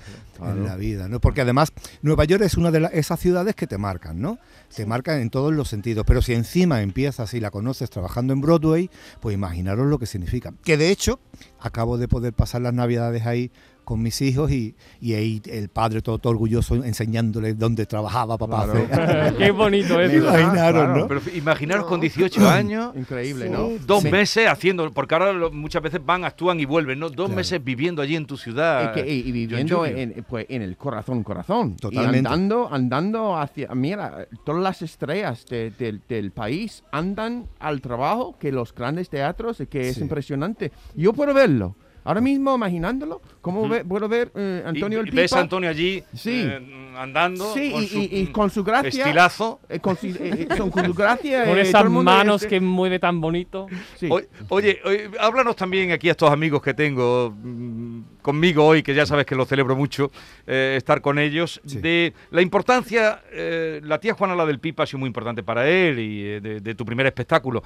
en 0.42 0.64
la 0.64 0.76
vida, 0.76 1.08
¿no? 1.08 1.20
Porque 1.20 1.42
además 1.42 1.72
Nueva 2.02 2.24
York 2.24 2.42
es 2.42 2.54
una 2.56 2.70
de 2.70 2.80
la- 2.80 2.88
esas 2.88 3.20
ciudades 3.20 3.54
que 3.54 3.66
te 3.66 3.78
marcan, 3.78 4.20
¿no? 4.20 4.38
Te 4.74 4.86
marcan 4.86 5.20
en 5.20 5.30
todos 5.30 5.52
los 5.52 5.68
sentidos, 5.68 6.04
pero 6.06 6.20
si 6.22 6.32
encima 6.34 6.82
empiezas 6.82 7.32
y 7.34 7.40
la 7.40 7.50
conoces 7.50 7.90
trabajando 7.90 8.32
en 8.32 8.40
Broadway, 8.40 8.90
pues 9.20 9.34
imaginaros 9.34 9.86
lo 9.86 9.98
que 9.98 10.06
significa. 10.06 10.52
Que 10.64 10.76
de 10.76 10.90
hecho, 10.90 11.20
acabo 11.60 11.96
de 11.98 12.08
poder 12.08 12.32
pasar 12.32 12.62
las 12.62 12.74
navidades 12.74 13.24
ahí 13.26 13.50
con 13.88 14.02
mis 14.02 14.20
hijos 14.20 14.50
y, 14.52 14.74
y 15.00 15.14
ahí 15.14 15.40
el 15.46 15.70
padre 15.70 16.02
todo, 16.02 16.18
todo 16.18 16.32
orgulloso 16.32 16.74
enseñándole 16.84 17.54
dónde 17.54 17.86
trabajaba 17.86 18.36
papá. 18.36 18.66
Claro. 18.70 19.34
Qué 19.38 19.50
bonito 19.50 19.98
eso. 19.98 20.14
imaginaron, 20.14 20.52
claro. 20.84 20.96
¿no? 20.98 21.08
Pero 21.08 21.20
imaginaros 21.34 21.86
con 21.86 21.98
18 21.98 22.46
años, 22.50 22.94
Increíble, 22.94 23.48
¿no? 23.48 23.70
dos 23.86 24.02
Sí. 24.02 24.10
meses 24.10 24.46
haciendo, 24.46 24.90
porque 24.92 25.14
ahora 25.14 25.32
lo- 25.32 25.50
muchas 25.50 25.80
veces 25.80 26.04
van, 26.04 26.24
actúan 26.26 26.60
y 26.60 26.66
vuelven, 26.66 26.98
¿no? 26.98 27.08
Dos 27.08 27.28
Claro. 27.28 27.36
meses 27.36 27.64
viviendo 27.64 28.02
allí 28.02 28.14
en 28.14 28.26
tu 28.26 28.36
ciudad. 28.36 28.90
Y, 28.94 29.00
que- 29.00 29.10
y- 29.10 29.20
y 29.20 29.32
viviendo 29.32 29.86
en, 29.86 30.22
pues, 30.28 30.44
en 30.50 30.60
el 30.60 30.76
corazón, 30.76 31.22
corazón. 31.22 31.76
Totalmente. 31.76 32.16
Y 32.16 32.18
andando, 32.18 32.68
andando 32.70 33.38
hacia. 33.38 33.74
Mira, 33.74 34.26
todas 34.44 34.62
las 34.62 34.82
estrellas 34.82 35.46
de- 35.48 35.70
del- 35.70 36.02
del 36.06 36.30
país 36.32 36.84
andan 36.92 37.46
al 37.58 37.80
trabajo 37.80 38.36
que 38.38 38.52
los 38.52 38.74
grandes 38.74 39.08
teatros, 39.08 39.62
que 39.70 39.88
es 39.88 39.94
Sí. 39.94 40.02
impresionante. 40.02 40.72
Yo 40.94 41.14
puedo 41.14 41.32
verlo. 41.32 41.74
Ahora 42.08 42.22
mismo, 42.22 42.54
imaginándolo, 42.54 43.20
¿cómo 43.42 43.68
ve- 43.68 43.84
puedo 43.84 44.08
ver 44.08 44.32
eh, 44.34 44.62
Antonio 44.64 45.00
y, 45.04 45.08
el 45.10 45.14
ves 45.14 45.30
a? 45.34 45.40
Antonio 45.40 45.68
allí 45.68 46.02
Sí. 46.14 46.42
eh, 46.42 46.94
andando 46.96 47.52
Sí, 47.52 47.70
con 47.70 47.82
y, 47.82 47.86
su, 47.86 47.98
y- 47.98 48.08
y 48.12 48.26
con 48.28 48.48
su 48.48 48.64
gracia. 48.64 48.88
estilazo. 49.04 49.60
eh, 49.68 49.78
con, 49.78 49.94
su- 49.94 50.06
eh, 50.06 50.46
eh, 50.50 50.70
con 50.70 50.84
su 50.86 50.94
gracia. 50.94 51.44
Con 51.44 51.58
eh, 51.58 51.60
esas 51.60 51.90
manos 51.90 52.42
este- 52.42 52.54
que 52.54 52.60
mueve 52.62 52.98
tan 52.98 53.20
bonito. 53.20 53.66
Sí. 53.96 54.08
Oye, 54.10 54.26
oye, 54.48 54.80
oye, 54.86 55.10
háblanos 55.20 55.54
también 55.54 55.92
aquí 55.92 56.08
a 56.08 56.12
estos 56.12 56.30
amigos 56.30 56.62
que 56.62 56.72
tengo 56.72 57.30
mm, 57.36 58.00
conmigo 58.28 58.66
hoy, 58.66 58.82
que 58.82 58.92
ya 58.94 59.06
sabes 59.06 59.24
que 59.24 59.34
lo 59.34 59.46
celebro 59.46 59.74
mucho, 59.74 60.10
eh, 60.46 60.74
estar 60.76 61.00
con 61.00 61.18
ellos, 61.18 61.62
Sí. 61.64 61.78
de 61.78 62.12
la 62.30 62.42
importancia, 62.42 63.22
eh, 63.32 63.80
la 63.82 63.98
tía 64.00 64.12
Juana 64.12 64.34
la 64.36 64.44
del 64.44 64.58
Pipa 64.58 64.82
ha 64.82 64.86
sido 64.86 64.98
muy 64.98 65.06
importante 65.06 65.42
para 65.42 65.66
él 65.66 65.98
y 65.98 66.24
eh, 66.26 66.40
de, 66.42 66.60
de 66.60 66.74
tu 66.74 66.84
primer 66.84 67.06
espectáculo. 67.06 67.62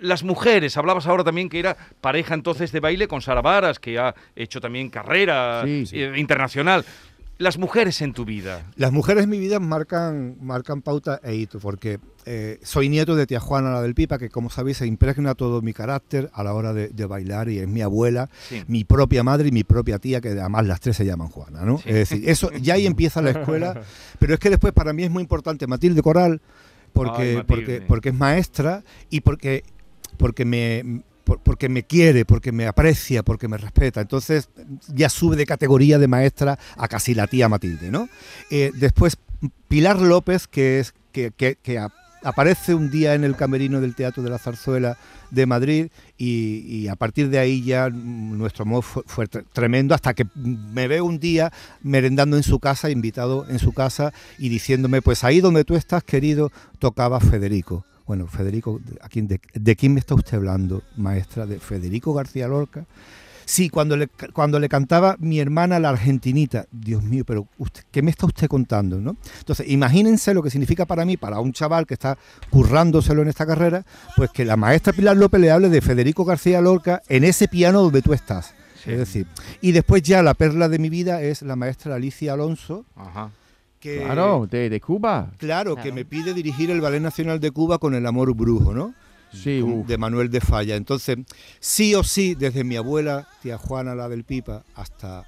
Las 0.00 0.22
mujeres, 0.24 0.74
hablabas 0.78 1.06
ahora 1.06 1.22
también 1.22 1.50
que 1.50 1.58
era 1.58 1.76
pareja 2.00 2.32
entonces 2.32 2.72
de 2.72 2.80
baile 2.80 3.08
con 3.08 3.20
Sara 3.20 3.42
Varas, 3.42 3.78
que 3.78 3.98
ha 3.98 4.14
hecho 4.34 4.58
también 4.58 4.88
carrera 4.88 5.64
Sí, 5.66 5.84
sí. 5.84 6.00
internacional. 6.16 6.82
Las 7.40 7.56
mujeres 7.56 8.02
en 8.02 8.12
tu 8.12 8.26
vida. 8.26 8.66
Las 8.76 8.92
mujeres 8.92 9.24
en 9.24 9.30
mi 9.30 9.38
vida 9.38 9.58
marcan, 9.60 10.36
marcan 10.42 10.82
pauta 10.82 11.20
e 11.24 11.34
hito, 11.34 11.58
porque 11.58 11.98
eh, 12.26 12.60
soy 12.62 12.90
nieto 12.90 13.16
de 13.16 13.26
tía 13.26 13.40
Juana, 13.40 13.70
la 13.72 13.80
del 13.80 13.94
Pipa, 13.94 14.18
que 14.18 14.28
como 14.28 14.50
sabéis 14.50 14.76
se 14.76 14.86
impregna 14.86 15.34
todo 15.34 15.62
mi 15.62 15.72
carácter 15.72 16.30
a 16.34 16.44
la 16.44 16.52
hora 16.52 16.74
de, 16.74 16.88
de 16.88 17.06
bailar 17.06 17.48
y 17.48 17.58
es 17.58 17.66
mi 17.66 17.80
abuela, 17.80 18.28
Sí. 18.50 18.62
mi 18.68 18.84
propia 18.84 19.22
madre 19.22 19.48
y 19.48 19.52
mi 19.52 19.64
propia 19.64 19.98
tía, 19.98 20.20
que 20.20 20.28
además 20.28 20.66
las 20.66 20.80
tres 20.80 20.98
se 20.98 21.06
llaman 21.06 21.28
Juana, 21.28 21.62
¿no? 21.64 21.78
Sí. 21.78 21.84
Es 21.88 21.94
decir, 21.94 22.28
eso 22.28 22.50
ya 22.60 22.74
ahí 22.74 22.86
empieza 22.86 23.22
la 23.22 23.30
escuela, 23.30 23.80
pero 24.18 24.34
es 24.34 24.38
que 24.38 24.50
después 24.50 24.74
para 24.74 24.92
mí 24.92 25.04
es 25.04 25.10
muy 25.10 25.22
importante 25.22 25.66
Matilde 25.66 26.02
Coral, 26.02 26.42
Ay, 26.42 26.90
porque, 26.92 27.10
Matilde. 27.36 27.44
porque, 27.46 27.80
porque 27.88 28.08
es 28.10 28.14
maestra 28.14 28.84
y 29.08 29.22
porque, 29.22 29.64
porque 30.18 30.44
me 30.44 31.02
por- 31.30 31.38
porque 31.44 31.68
me 31.68 31.84
quiere, 31.84 32.24
porque 32.24 32.50
me 32.50 32.66
aprecia, 32.66 33.22
porque 33.22 33.46
me 33.46 33.56
respeta. 33.56 34.00
Entonces 34.00 34.48
ya 34.88 35.08
sube 35.08 35.36
de 35.36 35.46
categoría 35.46 35.96
de 36.00 36.08
maestra 36.08 36.58
a 36.76 36.88
casi 36.88 37.14
la 37.14 37.28
tía 37.28 37.48
Matilde, 37.48 37.88
¿no? 37.92 38.08
Eh, 38.50 38.72
después 38.74 39.16
Pilar 39.68 40.00
López, 40.00 40.48
que 40.48 40.80
es 40.80 40.92
que, 41.12 41.32
aparece 42.24 42.74
un 42.74 42.90
día 42.90 43.14
en 43.14 43.22
el 43.22 43.36
camerino 43.36 43.80
del 43.80 43.94
Teatro 43.94 44.24
de 44.24 44.28
la 44.30 44.38
Zarzuela 44.38 44.98
de 45.30 45.46
Madrid 45.46 45.86
y, 46.18 46.88
a 46.88 46.96
partir 46.96 47.30
de 47.30 47.38
ahí 47.38 47.62
ya 47.62 47.88
nuestro 47.90 48.64
amor 48.64 48.82
fue, 48.82 49.04
fue 49.06 49.26
tre- 49.26 49.44
tremendo 49.52 49.94
hasta 49.94 50.12
que 50.14 50.26
me 50.34 50.88
veo 50.88 51.04
un 51.04 51.20
día 51.20 51.52
merendando 51.80 52.36
en 52.36 52.42
su 52.42 52.58
casa, 52.58 52.90
invitado 52.90 53.46
en 53.48 53.60
su 53.60 53.72
casa 53.72 54.12
y 54.36 54.48
diciéndome, 54.48 55.00
pues 55.00 55.22
ahí 55.22 55.40
donde 55.40 55.64
tú 55.64 55.76
estás, 55.76 56.02
querido, 56.02 56.50
tocaba 56.80 57.20
Federico. 57.20 57.86
Bueno, 58.10 58.26
Federico, 58.26 58.80
¿a 59.02 59.08
quién- 59.08 59.28
de, 59.28 59.40
de 59.54 59.76
quién 59.76 59.94
me 59.94 60.00
está 60.00 60.16
usted 60.16 60.34
hablando, 60.36 60.82
maestra? 60.96 61.46
¿De 61.46 61.60
Federico 61.60 62.12
García 62.12 62.48
Lorca? 62.48 62.84
Sí, 63.44 63.70
cuando 63.70 63.96
le, 63.96 64.08
cuando 64.32 64.58
le 64.58 64.68
cantaba 64.68 65.14
mi 65.20 65.38
hermana 65.38 65.78
la 65.78 65.90
argentinita. 65.90 66.66
Dios 66.72 67.04
mío, 67.04 67.22
pero 67.24 67.46
usted, 67.58 67.84
¿qué 67.92 68.02
me 68.02 68.10
está 68.10 68.26
usted 68.26 68.48
contando? 68.48 68.98
¿no? 69.00 69.16
Entonces, 69.38 69.68
imagínense 69.68 70.34
lo 70.34 70.42
que 70.42 70.50
significa 70.50 70.86
para 70.86 71.04
mí, 71.04 71.16
para 71.18 71.38
un 71.38 71.52
chaval 71.52 71.86
que 71.86 71.94
está 71.94 72.18
currándoselo 72.50 73.22
en 73.22 73.28
esta 73.28 73.46
carrera, 73.46 73.86
pues 74.16 74.30
que 74.32 74.44
la 74.44 74.56
maestra 74.56 74.92
Pilar 74.92 75.16
López 75.16 75.40
le 75.40 75.52
hable 75.52 75.68
de 75.68 75.80
Federico 75.80 76.24
García 76.24 76.60
Lorca 76.60 77.02
en 77.08 77.22
ese 77.22 77.46
piano 77.46 77.80
donde 77.80 78.02
tú 78.02 78.12
estás. 78.12 78.54
Sí. 78.82 78.90
Es 78.90 78.98
decir, 78.98 79.28
y 79.60 79.70
después 79.70 80.02
ya 80.02 80.20
la 80.24 80.34
perla 80.34 80.68
de 80.68 80.80
mi 80.80 80.88
vida 80.90 81.22
es 81.22 81.42
la 81.42 81.54
maestra 81.54 81.94
Alicia 81.94 82.32
Alonso, 82.32 82.86
Ajá. 82.96 83.30
Que, 83.80 84.02
Claro, 84.04 84.46
de, 84.48 84.68
de 84.70 84.80
Cuba. 84.80 85.32
claro, 85.38 85.74
que 85.76 85.90
me 85.90 86.04
pide 86.04 86.34
dirigir 86.34 86.70
el 86.70 86.80
Ballet 86.80 87.00
Nacional 87.00 87.40
de 87.40 87.50
Cuba 87.50 87.78
con 87.78 87.94
el 87.94 88.06
amor 88.06 88.34
brujo, 88.34 88.72
¿no? 88.74 88.94
Sí, 89.32 89.62
de 89.86 89.96
Manuel 89.96 90.28
de 90.30 90.40
Falla. 90.40 90.76
Entonces, 90.76 91.16
sí 91.60 91.94
o 91.94 92.02
sí, 92.04 92.34
desde 92.34 92.62
mi 92.64 92.76
abuela, 92.76 93.28
tía 93.42 93.58
Juana 93.58 93.94
la 93.94 94.08
del 94.08 94.24
Pipa, 94.24 94.64
hasta 94.74 95.24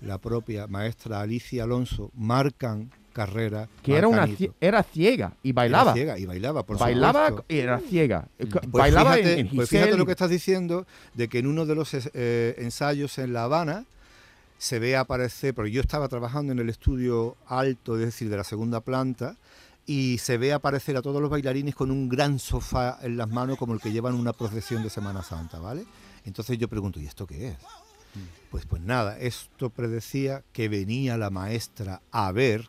la 0.00 0.18
propia 0.18 0.66
maestra 0.66 1.20
Alicia 1.20 1.64
Alonso, 1.64 2.10
marcan 2.14 2.90
carrera. 3.12 3.68
que 3.82 3.94
era 3.96 4.08
una 4.08 4.28
era 4.60 4.82
ciega 4.82 5.32
y 5.42 5.50
Era 5.50 5.54
bailaba. 5.54 5.92
ciega 5.94 6.18
y 6.18 6.26
bailaba, 6.26 6.64
por 6.66 6.78
bailaba 6.78 7.28
supuesto. 7.28 7.54
y 7.54 7.58
era 7.58 7.78
ciega. 7.78 8.28
Eh, 8.38 8.46
Pues 8.46 8.64
bailaba 8.72 9.12
fíjate, 9.14 9.32
en, 9.40 9.46
en 9.48 9.56
pues 9.56 9.68
fíjate 9.70 9.96
lo 9.96 10.04
que 10.06 10.12
estás 10.12 10.28
diciendo, 10.30 10.86
de 11.14 11.28
que 11.28 11.38
en 11.38 11.46
uno 11.46 11.64
de 11.66 11.74
los 11.74 11.92
eh, 11.94 12.54
ensayos 12.58 13.18
en 13.18 13.32
La 13.32 13.44
Habana 13.44 13.84
se 14.58 14.78
ve 14.78 14.96
aparecer, 14.96 15.54
porque 15.54 15.70
yo 15.70 15.80
estaba 15.80 16.08
trabajando 16.08 16.52
en 16.52 16.58
el 16.58 16.68
estudio 16.68 17.36
alto, 17.46 17.98
es 17.98 18.06
decir, 18.06 18.30
de 18.30 18.36
la 18.36 18.44
segunda 18.44 18.80
planta, 18.80 19.36
y 19.86 20.18
se 20.18 20.38
ve 20.38 20.52
aparecer 20.52 20.96
a 20.96 21.02
todos 21.02 21.20
los 21.20 21.30
bailarines 21.30 21.74
con 21.74 21.90
un 21.90 22.08
gran 22.08 22.38
sofá 22.38 22.98
en 23.02 23.16
las 23.16 23.28
manos 23.28 23.56
como 23.56 23.74
el 23.74 23.80
que 23.80 23.92
llevan 23.92 24.14
una 24.14 24.32
procesión 24.32 24.82
de 24.82 24.90
Semana 24.90 25.22
Santa, 25.22 25.58
¿vale? 25.60 25.86
Entonces 26.24 26.58
yo 26.58 26.68
pregunto, 26.68 27.00
¿y 27.00 27.06
esto 27.06 27.26
qué 27.26 27.48
es? 27.48 27.56
Pues 28.50 28.64
pues 28.64 28.82
nada, 28.82 29.18
esto 29.18 29.70
predecía 29.70 30.42
que 30.52 30.68
venía 30.68 31.18
la 31.18 31.30
maestra 31.30 32.00
a 32.10 32.32
ver, 32.32 32.68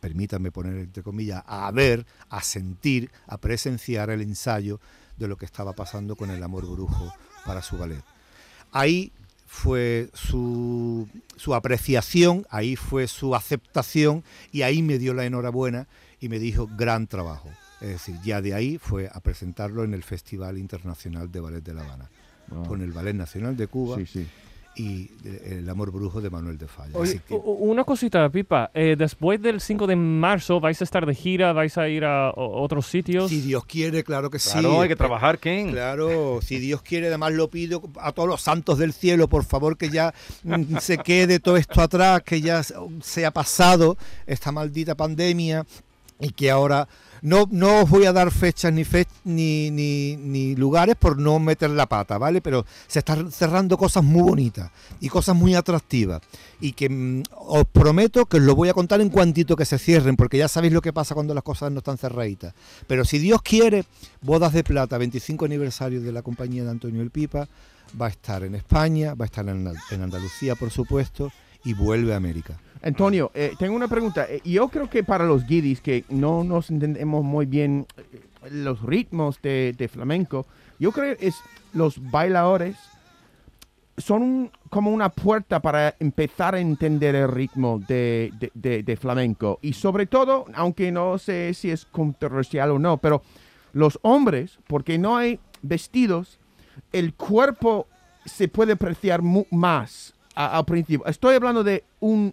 permítanme 0.00 0.52
poner 0.52 0.78
entre 0.78 1.02
comillas, 1.02 1.42
a 1.46 1.70
ver, 1.72 2.06
a 2.30 2.42
sentir, 2.42 3.10
a 3.26 3.38
presenciar 3.38 4.10
el 4.10 4.22
ensayo 4.22 4.80
de 5.16 5.28
lo 5.28 5.36
que 5.36 5.44
estaba 5.44 5.72
pasando 5.72 6.14
con 6.16 6.30
el 6.30 6.42
amor 6.42 6.66
brujo 6.66 7.12
para 7.44 7.62
su 7.62 7.76
ballet. 7.76 8.04
Ahí 8.70 9.12
fue 9.50 10.10
su, 10.12 11.08
su 11.36 11.54
apreciación, 11.54 12.46
ahí 12.50 12.76
fue 12.76 13.08
su 13.08 13.34
aceptación 13.34 14.22
y 14.52 14.60
ahí 14.62 14.82
me 14.82 14.98
dio 14.98 15.14
la 15.14 15.24
enhorabuena 15.24 15.88
y 16.20 16.28
me 16.28 16.38
dijo 16.38 16.68
gran 16.76 17.06
trabajo. 17.06 17.48
Es 17.80 17.88
decir, 17.88 18.16
ya 18.22 18.42
de 18.42 18.52
ahí 18.54 18.76
fue 18.78 19.08
a 19.10 19.20
presentarlo 19.20 19.84
en 19.84 19.94
el 19.94 20.02
Festival 20.02 20.58
Internacional 20.58 21.32
de 21.32 21.40
Ballet 21.40 21.62
de 21.64 21.74
La 21.74 21.82
Habana, 21.82 22.10
Wow. 22.48 22.66
con 22.66 22.82
el 22.82 22.92
Ballet 22.92 23.14
Nacional 23.14 23.56
de 23.56 23.66
Cuba 23.66 23.96
Sí, 23.98 24.06
sí. 24.06 24.26
Y 24.76 25.10
El 25.24 25.68
Amor 25.68 25.90
Brujo 25.90 26.20
de 26.20 26.30
Manuel 26.30 26.56
de 26.56 26.68
Falla. 26.68 26.96
Oye, 26.96 27.20
que- 27.26 27.34
una 27.34 27.82
cosita, 27.84 28.28
Pipa. 28.30 28.70
eh, 28.74 28.94
después 28.96 29.42
del 29.42 29.60
5 29.60 29.86
de 29.86 29.96
marzo, 29.96 30.60
¿vais 30.60 30.80
a 30.80 30.84
estar 30.84 31.04
de 31.04 31.14
gira? 31.14 31.52
¿Vais 31.52 31.76
a 31.78 31.88
ir 31.88 32.04
a 32.04 32.32
otros 32.36 32.86
sitios? 32.86 33.28
si 33.30 33.40
Dios 33.40 33.64
quiere, 33.64 34.04
claro 34.04 34.30
que 34.30 34.38
sí. 34.38 34.50
Claro, 34.52 34.80
hay 34.80 34.88
que 34.88 34.96
trabajar, 34.96 35.38
Ken. 35.38 35.72
Claro, 35.72 36.38
si 36.42 36.58
Dios 36.58 36.82
quiere, 36.82 37.08
además 37.08 37.32
lo 37.32 37.48
pido 37.48 37.82
a 38.00 38.12
todos 38.12 38.28
los 38.28 38.40
santos 38.40 38.78
del 38.78 38.92
cielo, 38.92 39.28
por 39.28 39.44
favor, 39.44 39.76
que 39.76 39.90
ya 39.90 40.14
mm, 40.44 40.76
se 40.80 40.98
quede 40.98 41.40
todo 41.40 41.56
esto 41.56 41.80
atrás, 41.80 42.22
que 42.22 42.40
ya 42.40 42.62
se 42.62 43.26
ha 43.26 43.30
pasado 43.32 43.96
esta 44.26 44.52
maldita 44.52 44.94
pandemia 44.94 45.66
y 46.20 46.30
que 46.30 46.50
ahora 46.50 46.88
no, 47.22 47.48
no 47.50 47.82
os 47.82 47.90
voy 47.90 48.04
a 48.06 48.12
dar 48.12 48.30
fechas 48.30 48.72
ni, 48.72 48.84
fe- 48.84 49.06
ni, 49.24 49.70
ni, 49.72 50.16
ni 50.16 50.54
lugares 50.54 50.94
por 50.96 51.18
no 51.18 51.38
meter 51.40 51.70
la 51.70 51.86
pata, 51.86 52.16
¿vale? 52.18 52.40
Pero 52.40 52.64
se 52.86 53.00
están 53.00 53.32
cerrando 53.32 53.76
cosas 53.76 54.04
muy 54.04 54.22
bonitas 54.22 54.70
y 55.00 55.08
cosas 55.08 55.34
muy 55.34 55.54
atractivas 55.56 56.20
y 56.60 56.72
que 56.72 56.88
mm, 56.88 57.22
os 57.34 57.64
prometo 57.66 58.26
que 58.26 58.36
os 58.36 58.42
lo 58.44 58.54
voy 58.54 58.68
a 58.68 58.74
contar 58.74 59.00
en 59.00 59.10
cuantito 59.10 59.56
que 59.56 59.64
se 59.64 59.78
cierren, 59.78 60.16
porque 60.16 60.38
ya 60.38 60.46
sabéis 60.48 60.72
lo 60.72 60.80
que 60.80 60.92
pasa 60.92 61.14
cuando 61.14 61.34
las 61.34 61.42
cosas 61.44 61.72
no 61.72 61.78
están 61.78 61.98
cerraditas. 61.98 62.54
Pero 62.86 63.04
si 63.04 63.18
Dios 63.18 63.42
quiere, 63.42 63.84
Bodas 64.20 64.52
de 64.52 64.62
Plata, 64.64 64.96
25 64.98 65.44
aniversario 65.44 66.00
de 66.00 66.12
la 66.12 66.22
compañía 66.22 66.62
de 66.64 66.70
Antonio 66.70 67.02
El 67.02 67.10
Pipa, 67.10 67.48
va 68.00 68.06
a 68.06 68.10
estar 68.10 68.44
en 68.44 68.54
España, 68.54 69.14
va 69.14 69.24
a 69.24 69.26
estar 69.26 69.48
en, 69.48 69.72
en 69.90 70.02
Andalucía, 70.02 70.54
por 70.54 70.70
supuesto, 70.70 71.32
y 71.64 71.74
vuelve 71.74 72.12
a 72.14 72.16
América. 72.16 72.60
Antonio, 72.82 73.30
eh, 73.34 73.54
tengo 73.58 73.74
una 73.74 73.88
pregunta. 73.88 74.26
Eh, 74.28 74.40
yo 74.44 74.68
creo 74.68 74.88
que 74.88 75.02
para 75.02 75.24
los 75.24 75.46
guiris 75.46 75.80
que 75.80 76.04
no 76.08 76.44
nos 76.44 76.70
entendemos 76.70 77.24
muy 77.24 77.46
bien 77.46 77.86
eh, 77.96 78.20
los 78.50 78.82
ritmos 78.82 79.40
de, 79.42 79.90
flamenco, 79.92 80.46
yo 80.78 80.92
creo 80.92 81.16
que 81.16 81.26
es 81.26 81.36
los 81.72 82.10
bailadores 82.10 82.76
son 83.96 84.50
como 84.70 84.92
una 84.92 85.08
puerta 85.08 85.60
para 85.60 85.96
empezar 85.98 86.54
a 86.54 86.60
entender 86.60 87.16
el 87.16 87.28
ritmo 87.28 87.80
de, 87.88 88.98
flamenco. 89.00 89.58
Y 89.60 89.72
sobre 89.72 90.06
todo, 90.06 90.44
aunque 90.54 90.92
no 90.92 91.18
sé 91.18 91.52
si 91.52 91.70
es 91.72 91.84
controversial 91.84 92.70
o 92.70 92.78
no, 92.78 92.98
pero 92.98 93.22
los 93.72 93.98
hombres, 94.02 94.58
porque 94.68 94.98
no 94.98 95.16
hay 95.16 95.40
vestidos, 95.62 96.38
el 96.92 97.14
cuerpo 97.14 97.88
se 98.24 98.46
puede 98.46 98.74
apreciar 98.74 99.20
más 99.22 100.14
a- 100.36 100.56
al 100.58 100.64
principio. 100.64 101.04
Estoy 101.06 101.34
hablando 101.34 101.64
de 101.64 101.82
un, 101.98 102.32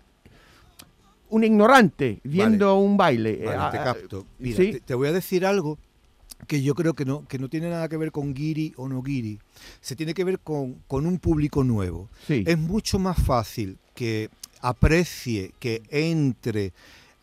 un 1.36 1.44
ignorante 1.44 2.20
viendo 2.24 2.78
un 2.78 2.96
baile. 2.98 3.42
Vale, 3.44 3.58
Eh, 3.58 3.72
te 3.72 3.78
ah, 3.80 3.84
capto. 3.84 4.26
Mira, 4.40 4.58
sí. 4.58 4.72
te, 4.74 4.80
te 4.80 4.94
voy 4.96 5.08
a 5.10 5.12
decir 5.12 5.46
algo 5.46 5.78
que 6.48 6.62
yo 6.62 6.76
creo 6.76 6.94
que 6.94 7.06
no, 7.06 7.28
que 7.28 7.40
no 7.40 7.50
tiene 7.50 7.70
nada 7.70 7.88
que 7.90 7.98
ver 7.98 8.12
con 8.12 8.34
guiri 8.34 8.74
o 8.78 8.88
no 8.88 9.02
guiri. 9.02 9.40
Se 9.82 9.96
tiene 9.96 10.14
que 10.14 10.24
ver 10.24 10.40
con, 10.40 10.76
con 10.88 11.06
un 11.06 11.18
público 11.20 11.64
nuevo. 11.64 12.10
sí. 12.28 12.44
Es 12.46 12.58
mucho 12.58 13.00
más 13.00 13.18
fácil 13.22 13.78
que 13.94 14.30
aprecie, 14.62 15.54
que 15.60 15.82
entre 15.90 16.74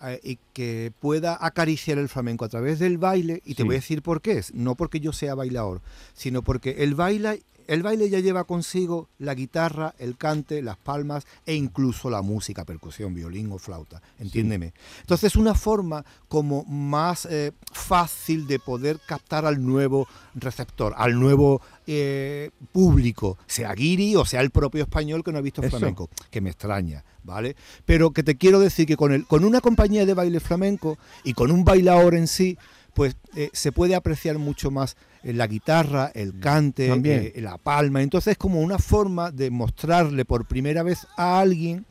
eh, 0.05 0.21
y 0.25 0.39
que 0.53 0.93
pueda 0.99 1.39
acariciar 1.41 1.97
el 1.99 2.09
flamenco 2.09 2.45
a 2.45 2.49
través 2.49 2.79
del 2.81 2.99
baile, 2.99 3.41
y 3.45 3.55
te 3.55 3.63
Sí. 3.63 3.67
voy 3.67 3.77
a 3.77 3.79
decir 3.79 4.03
por 4.03 4.21
qué 4.21 4.33
es. 4.39 4.53
No 4.53 4.75
porque 4.75 4.99
yo 5.01 5.13
sea 5.13 5.35
bailador, 5.37 5.81
sino 6.13 6.43
porque 6.43 6.77
el 6.83 6.95
baile, 6.97 7.43
el 7.67 7.83
baile 7.83 8.09
ya 8.09 8.21
lleva 8.21 8.45
consigo 8.45 9.09
la 9.19 9.35
guitarra, 9.35 9.95
el 9.99 10.17
cante, 10.17 10.63
las 10.63 10.77
palmas 10.77 11.27
e 11.47 11.55
incluso 11.55 12.11
la 12.11 12.23
música, 12.23 12.65
percusión, 12.65 13.15
violín 13.15 13.51
o 13.53 13.59
flauta, 13.59 14.03
entiéndeme. 14.19 14.73
Entonces 15.01 15.33
es 15.33 15.37
una 15.37 15.55
forma 15.55 16.05
como 16.29 16.65
más 16.65 17.27
eh, 17.27 17.53
fácil 17.73 18.47
de 18.47 18.59
poder 18.59 19.01
captar 19.07 19.45
al 19.45 19.65
nuevo 19.65 20.07
receptor, 20.35 20.95
al 20.97 21.19
nuevo 21.19 21.61
eh, 21.87 22.51
público, 22.73 23.39
sea 23.47 23.75
guiri 23.75 24.17
o 24.17 24.25
sea 24.25 24.41
el 24.41 24.51
propio 24.51 24.83
español 24.83 25.25
que 25.25 25.33
no 25.33 25.39
ha 25.39 25.43
visto 25.43 25.63
Eso. 25.63 25.77
flamenco, 25.77 26.09
que 26.31 26.41
me 26.41 26.51
extraña, 26.51 27.05
¿vale? 27.25 27.57
Pero 27.85 28.13
que 28.13 28.23
te 28.23 28.37
quiero 28.37 28.61
decir 28.61 28.87
que 28.87 28.97
con, 28.97 29.13
el, 29.13 29.27
con 29.27 29.45
una 29.45 29.61
compañía 29.61 30.07
de 30.07 30.15
baile 30.15 30.41
flamenco 30.41 30.99
y 31.25 31.35
con 31.35 31.51
un 31.51 31.65
bailador 31.65 32.15
en 32.15 32.29
sí, 32.29 32.57
pues 32.95 33.17
eh, 33.35 33.51
se 33.53 33.73
puede 33.73 33.95
apreciar 33.95 34.39
mucho 34.39 34.71
más 34.71 34.97
eh, 35.23 35.33
la 35.33 35.47
guitarra, 35.47 36.11
el 36.15 36.39
cante, 36.39 36.93
eh, 36.93 37.41
la 37.41 37.59
palma. 37.59 38.03
Entonces 38.03 38.33
es 38.33 38.39
como 38.39 38.61
una 38.61 38.79
forma 38.79 39.31
de 39.31 39.51
mostrarle 39.51 40.25
por 40.25 40.47
primera 40.47 40.83
vez 40.83 41.07
a 41.17 41.41
alguien, 41.41 41.87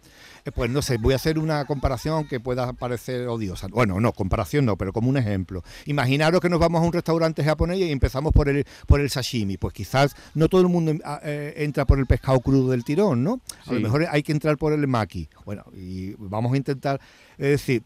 pues 0.56 0.72
no 0.72 0.82
sé, 0.82 0.98
voy 0.98 1.14
a 1.14 1.18
hacer 1.18 1.38
una 1.38 1.66
comparación 1.66 2.28
que 2.28 2.40
pueda 2.40 2.74
parecer 2.74 3.28
odiosa. 3.28 3.68
Bueno, 3.68 4.00
no, 4.00 4.12
comparación 4.12 4.66
no, 4.66 4.76
pero 4.76 4.92
como 4.92 5.08
un 5.08 5.18
ejemplo. 5.18 5.64
Imaginaros 5.86 6.42
que 6.42 6.50
nos 6.50 6.60
vamos 6.60 6.82
a 6.82 6.86
un 6.86 6.92
restaurante 6.92 7.44
japonés 7.44 7.78
y 7.78 7.92
empezamos 7.92 8.34
por 8.34 8.50
el, 8.50 8.66
por 8.88 9.00
el 9.00 9.12
sashimi. 9.12 9.58
Pues 9.58 9.74
quizás 9.74 10.16
no 10.34 10.50
todo 10.50 10.62
el 10.62 10.68
mundo 10.68 10.94
ah, 11.06 11.20
eh, 11.24 11.54
entra 11.58 11.86
por 11.86 12.00
el 12.00 12.08
pescado 12.08 12.40
crudo 12.40 12.72
del 12.72 12.84
tirón, 12.84 13.24
¿no? 13.24 13.40
A 13.68 13.74
lo 13.74 13.80
mejor 13.80 14.08
hay 14.10 14.24
que 14.24 14.32
entrar 14.32 14.58
por 14.58 14.74
el 14.74 14.88
maki. 14.88 15.30
Bueno, 15.46 15.64
y 15.76 16.16
vamos 16.18 16.54
a 16.54 16.58
intentar, 16.58 17.00
es 17.38 17.50
decir, 17.50 17.84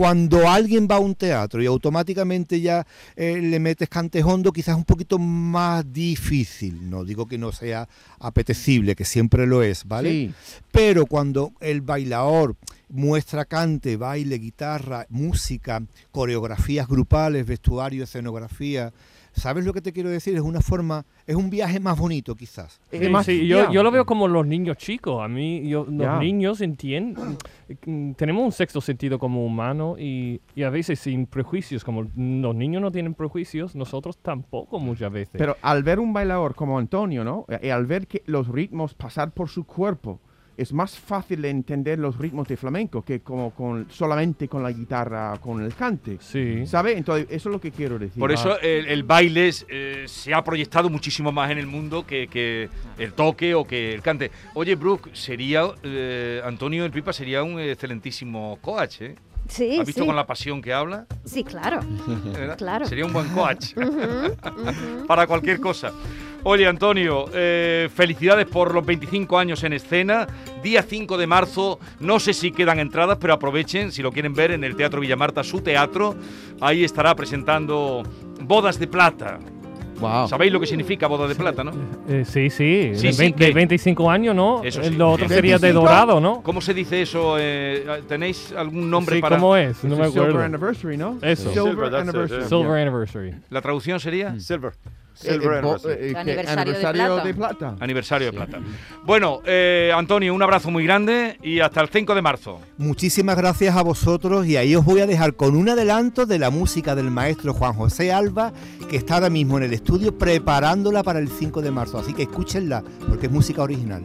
cuando 0.00 0.48
alguien 0.48 0.88
va 0.90 0.96
a 0.96 0.98
un 0.98 1.14
teatro 1.14 1.62
y 1.62 1.66
automáticamente 1.66 2.58
ya 2.62 2.86
eh, 3.16 3.38
le 3.38 3.60
metes 3.60 3.86
cantejondo, 3.86 4.50
quizás 4.50 4.72
es 4.72 4.78
un 4.78 4.86
poquito 4.86 5.18
más 5.18 5.92
difícil. 5.92 6.88
No 6.88 7.04
digo 7.04 7.26
que 7.26 7.36
no 7.36 7.52
sea 7.52 7.86
apetecible, 8.18 8.96
que 8.96 9.04
siempre 9.04 9.46
lo 9.46 9.62
es, 9.62 9.84
¿vale? 9.84 10.10
Sí. 10.10 10.34
Pero 10.72 11.04
cuando 11.04 11.52
el 11.60 11.82
bailador 11.82 12.56
muestra 12.88 13.44
cante, 13.44 13.98
baile, 13.98 14.38
guitarra, 14.38 15.04
música, 15.10 15.82
coreografías 16.10 16.88
grupales, 16.88 17.44
vestuario, 17.44 18.04
escenografía, 18.04 18.94
¿sabes 19.32 19.64
lo 19.64 19.72
que 19.72 19.80
te 19.80 19.92
quiero 19.92 20.08
decir? 20.10 20.34
Es 20.36 20.40
una 20.42 20.60
forma, 20.60 21.04
es 21.26 21.36
un 21.36 21.50
viaje 21.50 21.80
más 21.80 21.98
bonito 21.98 22.34
quizás. 22.34 22.80
Sí, 22.90 23.08
más- 23.08 23.26
sí, 23.26 23.46
yo, 23.46 23.70
yo 23.72 23.82
lo 23.82 23.90
veo 23.90 24.04
como 24.06 24.28
los 24.28 24.46
niños 24.46 24.76
chicos. 24.76 25.22
A 25.22 25.28
mí, 25.28 25.68
yo, 25.68 25.84
los 25.88 25.98
Ya. 25.98 26.18
niños 26.18 26.60
entienden, 26.60 27.36
mm, 27.86 28.12
tenemos 28.12 28.44
un 28.44 28.52
sexto 28.52 28.80
sentido 28.80 29.18
como 29.18 29.44
humano 29.44 29.96
y, 29.98 30.40
y 30.54 30.62
a 30.62 30.70
veces 30.70 30.98
sin 31.00 31.26
prejuicios, 31.26 31.84
como 31.84 32.02
los 32.02 32.54
niños 32.54 32.82
no 32.82 32.90
tienen 32.92 33.14
prejuicios, 33.14 33.74
nosotros 33.74 34.18
tampoco 34.18 34.78
muchas 34.78 35.12
veces. 35.12 35.34
Pero 35.38 35.56
al 35.62 35.82
ver 35.82 35.98
un 36.00 36.12
bailador 36.12 36.54
como 36.54 36.78
Antonio, 36.78 37.24
¿no? 37.24 37.46
Y 37.62 37.68
al 37.68 37.86
ver 37.86 38.06
que 38.06 38.22
los 38.26 38.48
ritmos 38.48 38.94
pasar 38.94 39.32
por 39.32 39.48
su 39.48 39.64
cuerpo, 39.64 40.20
es 40.60 40.72
más 40.72 40.98
fácil 40.98 41.42
de 41.42 41.50
entender 41.50 41.98
los 41.98 42.18
ritmos 42.18 42.46
de 42.46 42.56
flamenco 42.56 43.02
que 43.02 43.20
como 43.20 43.52
con 43.52 43.90
solamente 43.90 44.46
con 44.46 44.62
la 44.62 44.70
guitarra, 44.70 45.38
con 45.40 45.62
el 45.62 45.74
cante. 45.74 46.18
sí. 46.20 46.66
¿Sabe? 46.66 46.96
Entonces, 46.96 47.26
eso 47.30 47.48
es 47.48 47.52
lo 47.52 47.60
que 47.60 47.70
quiero 47.70 47.98
decir. 47.98 48.18
Por 48.20 48.30
eso 48.32 48.60
el, 48.60 48.86
el 48.86 49.02
baile 49.02 49.48
es, 49.48 49.66
eh, 49.68 50.04
se 50.06 50.34
ha 50.34 50.44
proyectado 50.44 50.90
muchísimo 50.90 51.32
más 51.32 51.50
en 51.50 51.58
el 51.58 51.66
mundo 51.66 52.06
que, 52.06 52.28
que 52.28 52.68
el 52.98 53.12
toque 53.14 53.54
o 53.54 53.64
que 53.64 53.94
el 53.94 54.02
cante. 54.02 54.30
Oye, 54.54 54.74
Brooke, 54.74 55.10
sería, 55.14 55.64
eh, 55.82 56.40
Antonio 56.44 56.84
el 56.84 56.90
Pipa 56.90 57.12
sería 57.12 57.42
un 57.42 57.58
excelentísimo 57.58 58.58
coach, 58.60 59.00
¿eh? 59.00 59.14
Sí, 59.50 59.78
¿Has 59.78 59.86
visto 59.86 60.02
sí. 60.02 60.06
con 60.06 60.16
la 60.16 60.26
pasión 60.26 60.62
que 60.62 60.72
habla? 60.72 61.06
Sí, 61.24 61.44
claro. 61.44 61.80
Claro. 62.56 62.86
Sería 62.86 63.04
un 63.04 63.12
buen 63.12 63.28
coach 63.28 63.74
para 65.06 65.26
cualquier 65.26 65.60
cosa. 65.60 65.92
Oye, 66.42 66.66
Antonio, 66.66 67.26
eh, 67.34 67.88
felicidades 67.94 68.46
por 68.46 68.72
los 68.72 68.84
25 68.84 69.38
años 69.38 69.62
en 69.62 69.74
escena. 69.74 70.26
Día 70.62 70.82
5 70.82 71.18
de 71.18 71.26
marzo, 71.26 71.78
no 71.98 72.18
sé 72.18 72.32
si 72.32 72.50
quedan 72.50 72.78
entradas, 72.78 73.18
pero 73.20 73.34
aprovechen, 73.34 73.92
si 73.92 74.02
lo 74.02 74.10
quieren 74.10 74.34
ver, 74.34 74.52
en 74.52 74.64
el 74.64 74.74
Teatro 74.74 75.00
Villamarta, 75.00 75.44
su 75.44 75.60
teatro. 75.60 76.16
Ahí 76.60 76.82
estará 76.82 77.14
presentando 77.14 78.02
Bodas 78.40 78.78
de 78.78 78.86
Plata. 78.86 79.38
Wow. 80.00 80.28
¿Sabéis 80.28 80.52
lo 80.52 80.58
que 80.60 80.66
significa 80.66 81.06
Bodas 81.06 81.28
de 81.28 81.34
Plata, 81.34 81.62
no? 81.62 81.72
Eh, 82.08 82.24
sí, 82.24 82.50
sí, 82.50 82.92
Sí, 82.94 83.06
de, 83.08 83.12
sí, 83.12 83.18
vein- 83.22 83.34
que- 83.34 83.44
de 83.46 83.52
25 83.52 84.10
años, 84.10 84.34
¿no? 84.34 84.62
Eso 84.64 84.80
Eh, 84.80 84.88
sí. 84.88 84.94
Lo 84.96 85.12
otro 85.12 85.28
¿De 85.28 85.34
sería 85.34 85.56
de 85.58 85.72
25? 85.72 85.80
dorado, 85.88 86.20
¿no? 86.20 86.42
¿Cómo 86.42 86.60
se 86.60 86.72
dice 86.74 87.02
eso? 87.02 87.36
Eh, 87.38 88.02
¿Tenéis 88.08 88.52
algún 88.56 88.90
nombre 88.90 89.16
sí, 89.16 89.20
para...? 89.22 89.36
¿cómo 89.36 89.56
es? 89.56 89.84
No 89.84 89.96
me 89.96 90.04
el 90.06 90.10
Silver 90.12 90.28
acuerdo. 90.30 90.44
Anniversary, 90.46 90.96
¿no? 90.96 91.18
Eso. 91.22 91.50
Silver, 91.52 91.70
Silver, 91.72 91.90
that's 91.90 92.02
it, 92.04 92.08
Anniversary. 92.08 92.40
yeah. 92.40 92.48
Silver 92.48 92.78
Anniversary. 92.80 93.34
¿La 93.50 93.60
traducción 93.60 94.00
sería? 94.00 94.40
Silver. 94.40 94.72
Eh, 95.22 95.32
Silver 95.32 95.62
eh, 95.62 96.12
eh. 96.12 96.14
Aniversario 96.16 96.72
de 96.72 96.80
plata. 96.80 97.24
de 97.24 97.34
plata. 97.34 97.76
Aniversario 97.80 98.26
de 98.28 98.32
Plata. 98.32 98.58
Bueno, 99.04 99.40
eh, 99.44 99.92
Antonio, 99.94 100.34
un 100.34 100.42
abrazo 100.42 100.70
muy 100.70 100.84
grande 100.84 101.36
y 101.42 101.60
hasta 101.60 101.82
el 101.82 101.88
5 101.88 102.14
de 102.14 102.22
marzo. 102.22 102.60
Muchísimas 102.78 103.36
gracias 103.36 103.76
a 103.76 103.82
vosotros 103.82 104.46
y 104.46 104.56
ahí 104.56 104.74
os 104.74 104.84
voy 104.84 105.00
a 105.00 105.06
dejar 105.06 105.34
con 105.34 105.56
un 105.56 105.68
adelanto 105.68 106.26
de 106.26 106.38
la 106.38 106.50
música 106.50 106.94
del 106.94 107.10
maestro 107.10 107.52
Juan 107.52 107.74
José 107.74 108.12
Alba, 108.12 108.52
que 108.88 108.96
está 108.96 109.14
ahora 109.14 109.30
mismo 109.30 109.58
en 109.58 109.64
el 109.64 109.74
estudio 109.74 110.16
preparándola 110.16 111.02
para 111.02 111.18
el 111.18 111.28
5 111.28 111.60
de 111.60 111.70
marzo. 111.70 111.98
Así 111.98 112.14
que 112.14 112.22
escúchenla, 112.22 112.82
porque 113.08 113.26
es 113.26 113.32
música 113.32 113.62
original. 113.62 114.04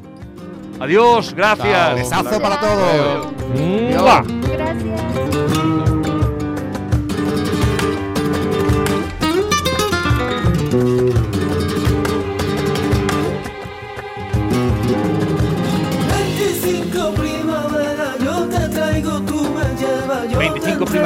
Adiós, 0.79 1.33
gracias. 1.33 1.95
Besazo 1.95 2.41
para 2.41 2.59
todos. 2.59 3.27
Gracias. 3.89 5.94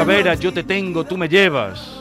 Primavera, 0.06 0.34
yo 0.36 0.54
te 0.54 0.64
tengo, 0.64 1.04
tú 1.04 1.18
me 1.18 1.28
llevas. 1.28 1.92